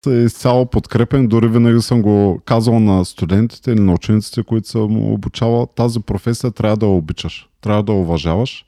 Изцяло 0.07 0.67
подкрепен, 0.67 1.29
дори 1.29 1.49
винаги 1.49 1.83
съм 1.83 2.03
го 2.03 2.41
казал 2.45 2.81
на 2.81 3.05
студентите 3.05 3.73
или 3.73 3.81
на 3.81 3.93
учениците, 3.93 4.43
които 4.43 4.69
съм 4.69 5.13
обучавал, 5.13 5.67
тази 5.67 6.01
професия 6.01 6.51
трябва 6.51 6.77
да 6.77 6.87
я 6.87 6.93
обичаш, 6.93 7.49
трябва 7.61 7.83
да 7.83 7.93
я 7.93 7.99
уважаваш. 7.99 8.65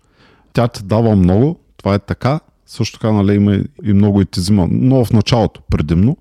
Тя 0.53 0.69
ти 0.69 0.85
дава 0.85 1.17
много, 1.17 1.59
това 1.77 1.95
е 1.95 1.99
така, 1.99 2.41
също 2.67 2.99
така 2.99 3.13
нали, 3.13 3.35
има 3.35 3.55
и 3.85 3.93
много 3.93 4.21
и 4.21 4.27
ти 4.27 4.41
взима, 4.41 4.69
но 4.71 5.05
в 5.05 5.13
началото 5.13 5.61
предимно. 5.71 6.17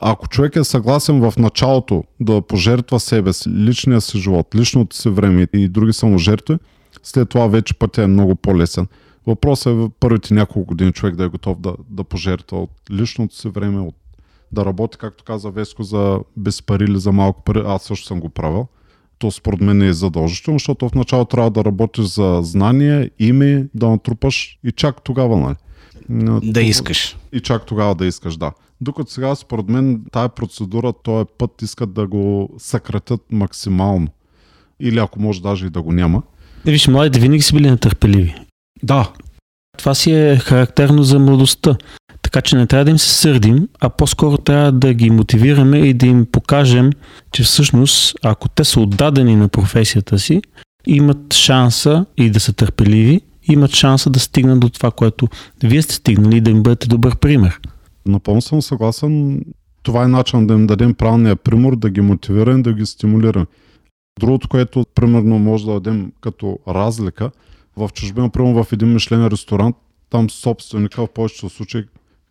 Ако 0.00 0.28
човек 0.28 0.56
е 0.56 0.64
съгласен 0.64 1.20
в 1.20 1.34
началото 1.38 2.04
да 2.20 2.42
пожертва 2.42 3.00
себе 3.00 3.32
си, 3.32 3.50
личния 3.50 4.00
си 4.00 4.18
живот, 4.18 4.54
личното 4.54 4.96
си 4.96 5.08
време 5.08 5.46
и 5.52 5.68
други 5.68 5.92
саможертви, 5.92 6.56
след 7.02 7.28
това 7.28 7.46
вече 7.46 7.74
пътя 7.74 8.02
е 8.02 8.06
много 8.06 8.34
по-лесен. 8.34 8.86
Въпросът 9.26 9.66
е 9.66 9.74
в 9.74 9.90
първите 10.00 10.34
няколко 10.34 10.66
години 10.66 10.92
човек 10.92 11.16
да 11.16 11.24
е 11.24 11.28
готов 11.28 11.60
да, 11.60 11.74
да 11.90 12.04
пожертва 12.04 12.58
от 12.62 12.70
личното 12.90 13.36
си 13.36 13.48
време, 13.48 13.80
от 13.80 13.94
да 14.52 14.64
работи, 14.64 14.98
както 14.98 15.24
каза 15.24 15.50
Веско, 15.50 15.82
за 15.82 16.18
без 16.36 16.62
пари 16.62 16.84
или 16.84 16.98
за 16.98 17.12
малко 17.12 17.42
пари. 17.44 17.62
Аз 17.66 17.82
също 17.82 18.06
съм 18.06 18.20
го 18.20 18.28
правил. 18.28 18.66
То 19.18 19.30
според 19.30 19.60
мен 19.60 19.82
е 19.82 19.92
задължително, 19.92 20.58
защото 20.58 20.88
в 20.88 20.94
началото 20.94 21.28
трябва 21.36 21.50
да 21.50 21.64
работиш 21.64 22.04
за 22.04 22.40
знание, 22.42 23.10
име, 23.18 23.66
да 23.74 23.88
натрупаш 23.88 24.58
и 24.64 24.72
чак 24.72 25.02
тогава, 25.02 25.36
нали? 25.36 25.54
Но 26.08 26.40
Да 26.40 26.60
искаш. 26.62 27.16
и 27.32 27.40
чак 27.40 27.66
тогава 27.66 27.94
да 27.94 28.06
искаш, 28.06 28.36
да. 28.36 28.52
Докато 28.80 29.10
сега, 29.10 29.34
според 29.34 29.68
мен, 29.68 30.02
тая 30.12 30.28
процедура, 30.28 30.92
този 30.92 31.24
път 31.38 31.62
искат 31.62 31.92
да 31.92 32.06
го 32.06 32.50
съкратят 32.58 33.20
максимално. 33.32 34.08
Или 34.80 34.98
ако 34.98 35.20
може 35.20 35.42
даже 35.42 35.66
и 35.66 35.70
да 35.70 35.82
го 35.82 35.92
няма. 35.92 36.22
Не, 36.64 36.72
виж, 36.72 36.88
младите 36.88 37.20
винаги 37.20 37.42
са 37.42 37.54
били 37.56 37.70
нетърпеливи. 37.70 38.34
Да. 38.82 39.12
Това 39.78 39.94
си 39.94 40.12
е 40.12 40.36
характерно 40.36 41.02
за 41.02 41.18
младостта. 41.18 41.76
Така 42.28 42.40
че 42.40 42.56
не 42.56 42.66
трябва 42.66 42.84
да 42.84 42.90
им 42.90 42.98
се 42.98 43.14
сърдим, 43.14 43.68
а 43.80 43.88
по-скоро 43.88 44.38
трябва 44.38 44.72
да 44.72 44.94
ги 44.94 45.10
мотивираме 45.10 45.78
и 45.78 45.94
да 45.94 46.06
им 46.06 46.26
покажем, 46.32 46.90
че 47.32 47.42
всъщност, 47.42 48.16
ако 48.22 48.48
те 48.48 48.64
са 48.64 48.80
отдадени 48.80 49.36
на 49.36 49.48
професията 49.48 50.18
си, 50.18 50.42
имат 50.86 51.34
шанса 51.34 52.06
и 52.16 52.30
да 52.30 52.40
са 52.40 52.52
търпеливи, 52.52 53.20
имат 53.42 53.74
шанса 53.74 54.10
да 54.10 54.20
стигнат 54.20 54.60
до 54.60 54.68
това, 54.68 54.90
което 54.90 55.28
вие 55.62 55.82
сте 55.82 55.94
стигнали 55.94 56.36
и 56.36 56.40
да 56.40 56.50
им 56.50 56.62
бъдете 56.62 56.88
добър 56.88 57.16
пример. 57.16 57.60
Напълно 58.06 58.42
съм 58.42 58.62
съгласен. 58.62 59.44
Това 59.82 60.04
е 60.04 60.08
начин 60.08 60.46
да 60.46 60.54
им 60.54 60.66
дадем 60.66 60.94
правилния 60.94 61.36
пример, 61.36 61.76
да 61.76 61.90
ги 61.90 62.00
мотивираме, 62.00 62.62
да 62.62 62.72
ги 62.72 62.86
стимулираме. 62.86 63.46
Другото, 64.20 64.48
което 64.48 64.86
примерно 64.94 65.38
може 65.38 65.66
да 65.66 65.72
дадем 65.72 66.12
като 66.20 66.58
разлика, 66.68 67.30
в 67.76 67.90
чужбина, 67.94 68.30
примерно 68.30 68.64
в 68.64 68.72
един 68.72 68.92
мишлен 68.92 69.26
ресторант, 69.26 69.76
там 70.10 70.30
собственика 70.30 71.06
в 71.06 71.08
повечето 71.08 71.48
случаи, 71.48 71.84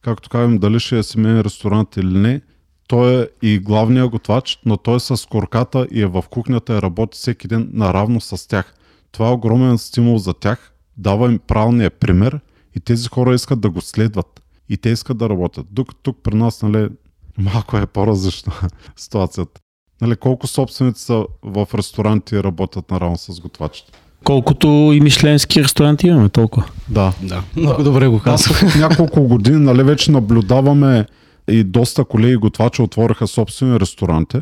както 0.08 0.30
казвам, 0.30 0.58
дали 0.58 0.80
ще 0.80 0.98
е 0.98 1.04
семейен 1.04 1.42
ресторант 1.42 1.98
или 1.98 2.18
не, 2.18 2.42
той 2.88 3.22
е 3.22 3.28
и 3.42 3.60
главният 3.60 4.10
готвач, 4.10 4.60
но 4.66 4.78
той 4.78 4.96
е 4.96 5.00
с 5.00 5.28
корката 5.30 5.88
и 5.92 6.02
е 6.02 6.06
в 6.06 6.24
кухнята 6.30 6.78
и 6.78 6.82
работи 6.82 7.18
всеки 7.18 7.48
ден 7.48 7.70
наравно 7.74 8.22
с 8.22 8.48
тях. 8.48 8.74
Това 9.12 9.28
е 9.28 9.32
огромен 9.32 9.78
стимул 9.78 10.18
за 10.18 10.34
тях, 10.34 10.74
дава 10.98 11.32
им 11.32 11.40
правилния 11.40 11.92
пример 11.92 12.40
и 12.76 12.80
тези 12.80 13.08
хора 13.08 13.36
искат 13.36 13.62
да 13.62 13.70
го 13.70 13.82
следват. 13.82 14.42
И 14.70 14.78
те 14.78 14.90
искат 14.90 15.18
да 15.18 15.30
работят. 15.30 15.68
Докато 15.72 16.02
тук 16.02 16.18
при 16.24 16.36
нас, 16.36 16.62
нали, 16.62 16.90
малко 17.38 17.78
е 17.78 17.86
по-различна 17.86 18.54
ситуацията. 18.96 19.62
Нали, 20.02 20.16
колко 20.16 20.48
собственици 20.48 21.04
са 21.04 21.26
в 21.44 21.68
ресторанти 21.74 22.36
и 22.36 22.44
работят 22.44 22.92
наравно 22.92 23.18
с 23.18 23.40
готвачите? 23.40 23.92
Колкото 24.24 24.68
и 24.68 25.02
мишленски 25.02 25.64
ресторанти 25.64 26.08
имаме 26.08 26.30
толкова. 26.30 26.66
Да. 26.90 27.14
Да. 27.22 27.44
Много 27.56 27.84
добре 27.84 28.08
го 28.08 28.20
казах. 28.20 28.64
Аз 28.64 28.76
няколко 28.80 29.22
години 29.22 29.60
нали, 29.60 29.84
вече 29.84 30.12
наблюдаваме 30.12 31.06
и 31.48 31.64
доста 31.64 32.06
колеги 32.06 32.36
готвачи 32.36 32.82
отвориха 32.82 33.28
собствени 33.28 33.80
ресторанти, 33.80 34.38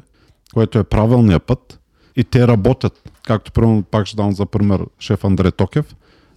което 0.53 0.79
е 0.79 0.83
правилният 0.83 1.43
път 1.43 1.79
и 2.15 2.23
те 2.23 2.47
работят. 2.47 3.11
Както 3.23 3.51
примерно, 3.51 3.83
пак 3.83 4.05
ще 4.07 4.15
дам 4.15 4.31
за 4.31 4.45
пример 4.45 4.81
шеф 4.99 5.23
Андре 5.23 5.51
Токев. 5.51 5.95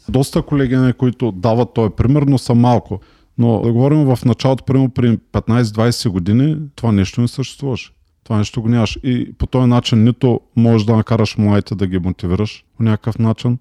Доста 0.09 0.43
колеги, 0.43 0.77
нали, 0.77 0.93
които 0.93 1.33
дават 1.33 1.75
този 1.75 1.91
пример, 1.97 2.23
но 2.23 2.39
са 2.39 2.55
малко. 2.55 3.01
Но 3.39 3.61
да 3.61 3.73
говорим 3.73 4.05
в 4.05 4.19
началото, 4.25 4.65
примерно 4.65 4.91
при 4.91 5.19
15-20 5.33 6.09
години, 6.09 6.57
това 6.77 6.93
нещо 6.93 7.21
не 7.21 7.29
съществуваше. 7.29 7.91
Това 8.29 8.39
нещо 8.39 8.63
го 8.63 8.69
нямаш. 8.69 8.99
И 9.03 9.33
по 9.33 9.47
този 9.47 9.67
начин 9.67 10.05
нито 10.05 10.41
можеш 10.57 10.87
да 10.87 10.97
накараш 10.97 11.37
младите 11.37 11.75
да 11.75 11.87
ги 11.87 11.99
мотивираш 11.99 12.65
по 12.77 12.83
някакъв 12.83 13.19
начин. 13.19 13.59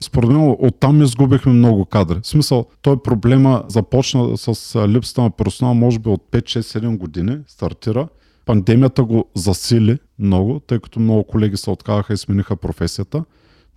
Според 0.00 0.30
мен 0.30 0.56
оттам 0.58 1.02
изгубихме 1.02 1.52
много 1.52 1.84
кадри. 1.84 2.20
В 2.22 2.26
смисъл, 2.26 2.66
той 2.82 3.02
проблема 3.02 3.64
започна 3.68 4.38
с 4.38 4.88
липсата 4.88 5.22
на 5.22 5.30
персонал, 5.30 5.74
може 5.74 5.98
би 5.98 6.08
от 6.08 6.22
5-6-7 6.32 6.96
години 6.96 7.38
стартира. 7.46 8.08
Пандемията 8.46 9.04
го 9.04 9.24
засили 9.34 9.98
много, 10.18 10.60
тъй 10.60 10.78
като 10.78 11.00
много 11.00 11.24
колеги 11.24 11.56
се 11.56 11.70
отказаха 11.70 12.12
и 12.12 12.16
смениха 12.16 12.56
професията. 12.56 13.24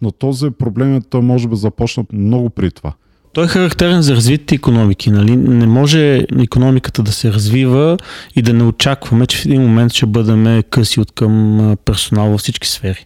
Но 0.02 0.12
този 0.12 0.50
проблем 0.50 0.96
е, 0.96 1.02
той 1.02 1.22
може 1.22 1.48
би 1.48 1.56
започна 1.56 2.06
много 2.14 2.50
при 2.50 2.72
това. 2.72 2.94
Той 3.34 3.46
е 3.46 3.48
характерен 3.48 4.02
за 4.02 4.15
развитите 4.15 4.56
економики. 4.56 5.12
Нали? 5.12 5.36
Не 5.36 5.67
може 5.67 6.26
економиката 6.41 7.04
да 7.04 7.12
се 7.12 7.34
развива 7.34 7.98
и 8.36 8.41
да 8.41 8.54
не 8.54 8.63
очакваме, 8.63 9.28
че 9.28 9.38
в 9.38 9.46
един 9.46 9.62
момент 9.62 9.93
ще 9.93 10.06
бъдем 10.06 10.63
къси 10.69 11.00
от 11.00 11.12
към 11.12 11.78
персонал 11.86 12.30
във 12.30 12.39
всички 12.39 12.67
сфери. 12.67 13.06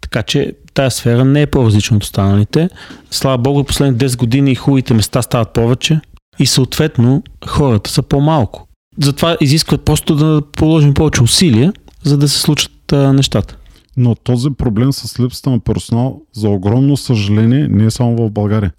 Така 0.00 0.22
че 0.22 0.52
тази 0.74 0.96
сфера 0.96 1.24
не 1.24 1.42
е 1.42 1.46
по-различна 1.46 1.96
от 1.96 2.02
останалите. 2.02 2.68
Слава 3.10 3.38
Богу, 3.38 3.64
последните 3.64 4.08
10 4.08 4.18
години 4.18 4.54
хубавите 4.54 4.94
места 4.94 5.22
стават 5.22 5.52
повече 5.52 6.00
и 6.38 6.46
съответно 6.46 7.22
хората 7.46 7.90
са 7.90 8.02
по-малко. 8.02 8.68
Затова 9.02 9.36
изискват 9.40 9.84
просто 9.84 10.16
да 10.16 10.42
положим 10.52 10.94
повече 10.94 11.22
усилия, 11.22 11.72
за 12.02 12.18
да 12.18 12.28
се 12.28 12.40
случат 12.40 12.92
а, 12.92 13.12
нещата. 13.12 13.56
Но 13.96 14.14
този 14.14 14.50
проблем 14.50 14.92
с 14.92 15.20
липсата 15.20 15.50
на 15.50 15.60
персонал, 15.60 16.22
за 16.32 16.48
огромно 16.48 16.96
съжаление, 16.96 17.68
не 17.68 17.84
е 17.84 17.90
само 17.90 18.16
в 18.16 18.30
България. 18.30 18.72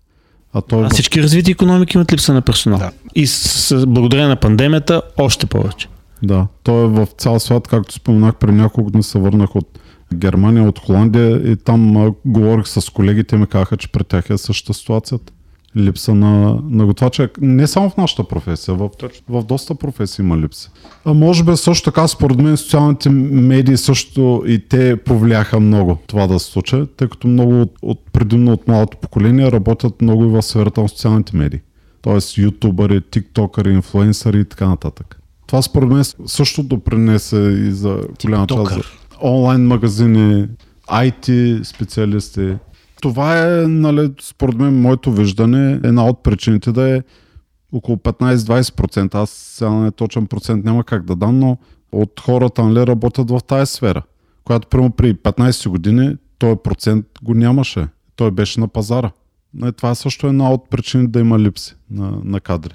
А 0.57 0.61
той 0.61 0.85
А 0.85 0.89
всички 0.89 1.23
развити 1.23 1.51
економики 1.51 1.97
имат 1.97 2.13
липса 2.13 2.33
на 2.33 2.41
персонал. 2.41 2.79
Да. 2.79 2.91
И 3.15 3.27
с, 3.27 3.77
с 3.77 3.85
благодарение 3.85 4.27
на 4.29 4.35
пандемията 4.35 5.01
още 5.17 5.45
повече. 5.45 5.87
Да, 6.23 6.47
той 6.63 6.83
е 6.83 6.87
в 6.87 7.07
цял 7.17 7.39
свят, 7.39 7.67
както 7.67 7.93
споменах, 7.93 8.35
преди 8.35 8.57
няколко 8.57 8.91
дни 8.91 9.03
се 9.03 9.19
върнах 9.19 9.55
от 9.55 9.79
Германия, 10.13 10.63
от 10.63 10.79
Холандия 10.79 11.51
и 11.51 11.55
там 11.55 11.97
а, 11.97 12.13
говорих 12.25 12.67
с 12.67 12.89
колегите 12.93 13.37
ми 13.37 13.47
казаха, 13.47 13.77
че 13.77 13.87
при 13.87 14.03
тях 14.03 14.29
е 14.29 14.37
същата 14.37 14.73
ситуацията. 14.73 15.33
Липса 15.77 16.15
на, 16.15 16.59
на 16.69 16.85
готвача. 16.85 17.29
Не 17.41 17.67
само 17.67 17.89
в 17.89 17.97
нашата 17.97 18.23
професия, 18.23 18.75
в, 18.75 18.89
в 19.29 19.43
доста 19.43 19.75
професии 19.75 20.23
има 20.23 20.37
липса. 20.37 20.69
А 21.05 21.13
може 21.13 21.43
би 21.43 21.57
също 21.57 21.91
така, 21.91 22.07
според 22.07 22.41
мен, 22.41 22.57
социалните 22.57 23.09
медии 23.09 23.77
също 23.77 24.43
и 24.47 24.59
те 24.59 24.95
повлияха 24.95 25.59
много 25.59 25.97
това 26.07 26.27
да 26.27 26.39
се 26.39 26.51
случи, 26.51 26.83
тъй 26.97 27.07
като 27.07 27.27
много 27.27 27.61
от, 27.61 27.73
от 27.81 27.99
предимно 28.13 28.53
от 28.53 28.67
малото 28.67 28.97
поколение 28.97 29.51
работят 29.51 30.01
много 30.01 30.23
и 30.23 30.27
в 30.27 30.41
сферата 30.41 30.81
на 30.81 30.89
социалните 30.89 31.37
медии. 31.37 31.59
Тоест 32.01 32.37
ютубъри, 32.37 33.01
тиктокъри, 33.01 33.73
инфлуенсъри 33.73 34.39
и 34.39 34.45
така 34.45 34.67
нататък. 34.67 35.19
Това 35.47 35.61
според 35.61 35.89
мен 35.89 36.03
също 36.25 36.63
допринесе 36.63 37.37
и 37.37 37.71
за 37.71 38.01
голяма 38.25 38.47
част 38.47 38.97
онлайн 39.23 39.67
магазини, 39.67 40.47
IT 40.89 41.63
специалисти. 41.63 42.55
Това 43.01 43.47
е, 43.47 43.67
нали, 43.67 44.13
според 44.21 44.55
мен, 44.55 44.81
моето 44.81 45.11
виждане, 45.11 45.79
една 45.83 46.05
от 46.05 46.23
причините 46.23 46.71
да 46.71 46.97
е 46.97 47.01
около 47.71 47.97
15-20%. 47.97 49.15
Аз 49.15 49.29
сега 49.29 49.71
не 49.71 49.91
точен 49.91 50.27
процент 50.27 50.65
няма 50.65 50.83
как 50.83 51.05
да 51.05 51.15
дам, 51.15 51.39
но 51.39 51.57
от 51.91 52.19
хората 52.19 52.63
нали, 52.63 52.87
работят 52.87 53.29
в 53.29 53.39
тази 53.47 53.71
сфера, 53.71 54.01
която 54.43 54.67
прямо 54.67 54.91
при 54.91 55.13
15 55.13 55.69
години 55.69 56.15
този 56.37 56.55
процент 56.63 57.05
го 57.23 57.33
нямаше. 57.33 57.87
Той 58.15 58.31
беше 58.31 58.59
на 58.59 58.67
пазара. 58.67 59.11
Нали, 59.53 59.71
Това 59.71 59.89
е 59.89 59.95
също 59.95 60.27
една 60.27 60.51
от 60.51 60.69
причините 60.69 61.11
да 61.11 61.19
има 61.19 61.39
липси 61.39 61.75
на, 61.91 62.21
на 62.23 62.39
кадри. 62.39 62.73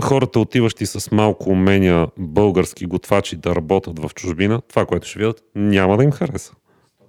Хората, 0.00 0.40
отиващи 0.40 0.86
с 0.86 1.10
малко 1.10 1.50
умения 1.50 2.06
български 2.18 2.86
готвачи 2.86 3.36
да 3.36 3.54
работят 3.54 3.98
в 3.98 4.10
чужбина, 4.14 4.62
това, 4.68 4.86
което 4.86 5.08
ще 5.08 5.18
видят, 5.18 5.42
няма 5.54 5.96
да 5.96 6.04
им 6.04 6.10
хареса. 6.10 6.52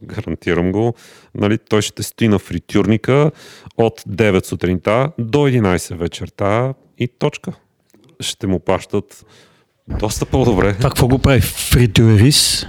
Гарантирам 0.04 0.72
го. 0.72 0.94
Нали, 1.36 1.58
той 1.58 1.82
ще 1.82 2.04
стои 2.04 2.28
на 2.28 2.40
фритюрника 2.40 3.32
от 3.78 4.02
9 4.02 4.46
сутринта 4.46 5.12
до 5.18 5.38
11 5.38 5.96
вечерта 5.96 6.74
и 6.98 7.08
точка. 7.08 7.54
Ще 8.20 8.48
му 8.48 8.60
пащат 8.60 9.26
доста 10.00 10.26
по-добре. 10.26 10.74
Това 10.78 10.90
какво 10.90 11.08
го 11.08 11.20
прави? 11.20 11.42
Фритюрис? 11.42 12.66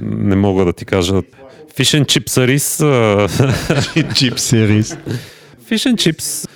Не 0.00 0.36
мога 0.36 0.64
да 0.64 0.72
ти 0.72 0.84
кажа 0.84 1.22
Fish 1.76 2.00
and 2.00 2.04
chips 2.04 2.46
рис. 2.46 2.80
Рис. 4.52 4.96
Fish 5.68 5.92
and 5.92 5.94
chips. 5.94 6.50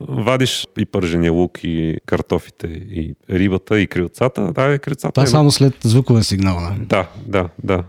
Вадиш 0.00 0.66
и 0.78 0.86
пържения 0.86 1.32
лук, 1.32 1.58
и 1.64 1.96
картофите, 2.06 2.66
и 2.66 3.14
рибата, 3.30 3.80
и 3.80 3.86
крилцата. 3.86 4.52
Да, 4.52 4.74
и 4.74 4.78
крилцата. 4.78 5.12
Това 5.12 5.24
е- 5.24 5.26
само 5.26 5.50
след 5.50 5.74
звукове 5.82 6.22
сигнал. 6.22 6.58
Да, 6.78 7.08
да, 7.26 7.48
да. 7.64 7.84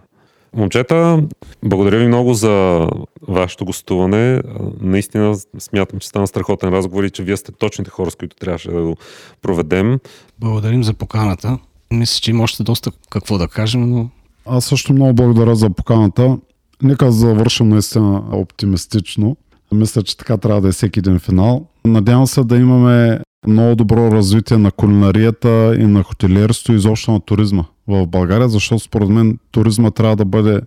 Момчета, 0.55 1.23
благодаря 1.63 1.97
ви 1.99 2.07
много 2.07 2.33
за 2.33 2.87
вашето 3.27 3.65
гостуване. 3.65 4.41
Наистина 4.81 5.35
смятам, 5.59 5.99
че 5.99 6.07
стана 6.07 6.27
страхотен 6.27 6.69
разговор 6.69 7.03
и 7.03 7.09
че 7.09 7.23
вие 7.23 7.37
сте 7.37 7.51
точните 7.51 7.89
хора, 7.89 8.11
с 8.11 8.15
които 8.15 8.35
трябваше 8.35 8.71
да 8.71 8.81
го 8.81 8.95
проведем. 9.41 9.99
Благодарим 10.39 10.83
за 10.83 10.93
поканата. 10.93 11.57
Мисля, 11.91 12.19
че 12.21 12.31
има 12.31 12.43
още 12.43 12.63
доста 12.63 12.91
какво 13.09 13.37
да 13.37 13.47
кажем, 13.47 13.89
но 13.89 14.09
Аз 14.45 14.65
също 14.65 14.93
много 14.93 15.13
благодаря 15.13 15.55
за 15.55 15.69
поканата. 15.69 16.37
Нека 16.81 17.11
завършим 17.11 17.69
наистина 17.69 18.23
оптимистично. 18.31 19.37
Мисля, 19.71 20.03
че 20.03 20.17
така 20.17 20.37
трябва 20.37 20.61
да 20.61 20.67
е 20.67 20.71
всеки 20.71 20.99
един 20.99 21.19
финал. 21.19 21.65
Надявам 21.85 22.27
се 22.27 22.43
да 22.43 22.57
имаме 22.57 23.19
много 23.47 23.75
добро 23.75 24.11
развитие 24.11 24.57
на 24.57 24.71
кулинарията 24.71 25.75
и 25.79 25.85
на 25.85 26.03
хотелиерството 26.03 26.71
и 26.71 26.75
изобщо 26.75 27.11
на 27.11 27.19
туризма 27.19 27.63
в 27.87 28.07
България, 28.07 28.49
защото 28.49 28.83
според 28.83 29.09
мен 29.09 29.37
туризма 29.51 29.91
трябва 29.91 30.15
да 30.15 30.25
бъде 30.25 30.61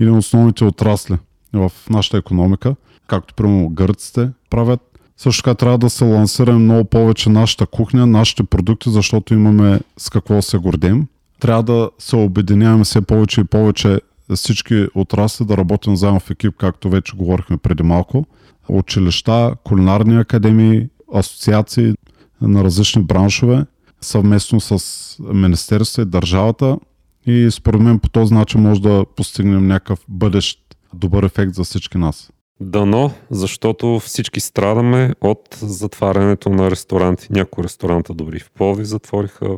един 0.00 0.12
от 0.12 0.18
основните 0.18 0.64
отрасли 0.64 1.16
в 1.52 1.72
нашата 1.90 2.16
економика, 2.16 2.74
както 3.06 3.34
примерно 3.34 3.68
гърците 3.68 4.30
правят. 4.50 4.80
Също 5.16 5.42
така 5.42 5.54
трябва 5.54 5.78
да 5.78 5.90
се 5.90 6.04
лансираме 6.04 6.58
много 6.58 6.84
повече 6.84 7.30
нашата 7.30 7.66
кухня, 7.66 8.06
нашите 8.06 8.42
продукти, 8.42 8.90
защото 8.90 9.34
имаме 9.34 9.80
с 9.98 10.10
какво 10.10 10.42
се 10.42 10.58
гордем. 10.58 11.06
Трябва 11.40 11.62
да 11.62 11.90
се 11.98 12.16
обединяваме 12.16 12.84
все 12.84 13.00
повече 13.00 13.40
и 13.40 13.44
повече 13.44 14.00
всички 14.34 14.86
отрасли 14.94 15.44
да 15.44 15.56
работим 15.56 15.96
заедно 15.96 16.20
в 16.20 16.30
екип, 16.30 16.54
както 16.58 16.90
вече 16.90 17.16
говорихме 17.16 17.56
преди 17.56 17.82
малко. 17.82 18.24
Училища, 18.68 19.54
кулинарни 19.64 20.16
академии, 20.16 20.88
асоциации 21.14 21.94
на 22.42 22.64
различни 22.64 23.02
браншове, 23.02 23.66
съвместно 24.00 24.60
с 24.60 25.16
Министерство 25.20 26.02
и 26.02 26.04
държавата. 26.04 26.78
И 27.26 27.48
според 27.50 27.80
мен 27.80 27.98
по 27.98 28.08
този 28.08 28.34
начин 28.34 28.60
може 28.60 28.82
да 28.82 29.04
постигнем 29.16 29.66
някакъв 29.66 30.04
бъдещ 30.08 30.60
добър 30.94 31.22
ефект 31.22 31.54
за 31.54 31.64
всички 31.64 31.98
нас. 31.98 32.30
Дано, 32.62 33.12
защото 33.30 34.00
всички 34.04 34.40
страдаме 34.40 35.14
от 35.20 35.58
затварянето 35.62 36.48
на 36.48 36.70
ресторанти. 36.70 37.26
Някои 37.30 37.64
ресторанта 37.64 38.14
добри 38.14 38.38
в 38.38 38.50
Пловдив 38.50 38.86
затвориха, 38.86 39.48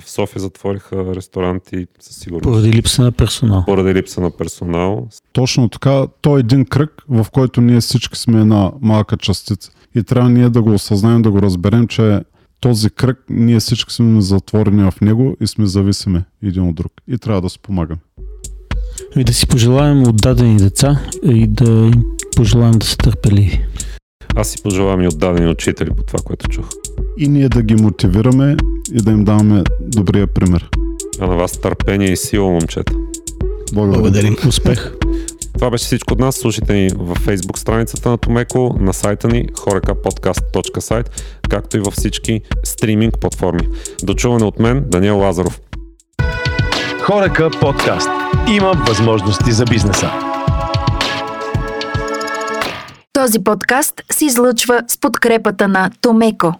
в 0.00 0.10
София 0.10 0.42
затвориха 0.42 1.14
ресторанти 1.14 1.86
със 2.00 2.16
сигурност. 2.16 2.44
Поради 2.44 2.72
липса 2.72 3.02
на 3.02 3.12
персонал. 3.12 3.64
Поради 3.66 3.94
липса 3.94 4.20
на 4.20 4.30
персонал. 4.30 5.08
Точно 5.32 5.68
така, 5.68 6.06
то 6.20 6.36
е 6.36 6.40
един 6.40 6.64
кръг, 6.64 7.02
в 7.08 7.26
който 7.32 7.60
ние 7.60 7.80
всички 7.80 8.18
сме 8.18 8.40
една 8.40 8.72
малка 8.80 9.16
частица. 9.16 9.70
И 9.96 10.02
трябва 10.02 10.30
ние 10.30 10.48
да 10.48 10.62
го 10.62 10.74
осъзнаем, 10.74 11.22
да 11.22 11.30
го 11.30 11.42
разберем, 11.42 11.86
че 11.86 12.20
този 12.60 12.90
кръг, 12.90 13.18
ние 13.30 13.60
всички 13.60 13.94
сме 13.94 14.20
затворени 14.20 14.90
в 14.90 15.00
него 15.00 15.36
и 15.40 15.46
сме 15.46 15.66
зависими 15.66 16.22
един 16.42 16.68
от 16.68 16.74
друг. 16.74 16.92
И 17.08 17.18
трябва 17.18 17.40
да 17.40 17.50
се 17.50 17.58
помагаме. 17.58 18.00
И 19.16 19.24
да 19.24 19.34
си 19.34 19.46
пожелаем 19.46 20.08
отдадени 20.08 20.56
деца 20.56 21.00
и 21.22 21.46
да 21.46 21.70
им 21.70 22.04
пожелаем 22.36 22.72
да 22.78 22.86
са 22.86 22.96
търпеливи. 22.96 23.64
Аз 24.34 24.48
си 24.48 24.62
пожелавам 24.62 25.02
и 25.02 25.08
отдадени 25.08 25.50
учители 25.50 25.90
по 25.90 26.02
това, 26.02 26.18
което 26.24 26.48
чух. 26.48 26.68
И 27.18 27.28
ние 27.28 27.48
да 27.48 27.62
ги 27.62 27.74
мотивираме 27.74 28.56
и 28.92 29.02
да 29.02 29.10
им 29.10 29.24
даваме 29.24 29.64
добрия 29.80 30.26
пример. 30.26 30.68
А 31.20 31.26
на 31.26 31.36
вас 31.36 31.60
търпение 31.60 32.12
и 32.12 32.16
сила, 32.16 32.50
момчета. 32.50 32.92
Благодаря. 33.72 34.00
благодарим. 34.00 34.36
Успех! 34.48 34.92
Това 35.58 35.70
беше 35.70 35.84
всичко 35.84 36.12
от 36.12 36.18
нас. 36.18 36.36
Слушайте 36.36 36.72
ни 36.74 36.90
във 36.98 37.18
Facebook 37.26 37.58
страницата 37.58 38.10
на 38.10 38.18
Томеко, 38.18 38.76
на 38.80 38.92
сайта 38.92 39.28
ни 39.28 39.48
horekapodcast.site, 39.48 41.06
както 41.50 41.76
и 41.76 41.80
във 41.80 41.94
всички 41.94 42.40
стриминг 42.64 43.20
платформи. 43.20 43.68
До 44.02 44.14
чуване 44.14 44.44
от 44.44 44.58
мен, 44.58 44.84
Даниел 44.86 45.18
Лазаров. 45.18 45.60
Хорека 47.02 47.50
подкаст. 47.60 48.08
Има 48.48 48.72
възможности 48.88 49.52
за 49.52 49.64
бизнеса. 49.64 50.10
Този 53.12 53.44
подкаст 53.44 54.02
се 54.10 54.24
излъчва 54.24 54.82
с 54.88 55.00
подкрепата 55.00 55.68
на 55.68 55.90
Томеко. 56.00 56.52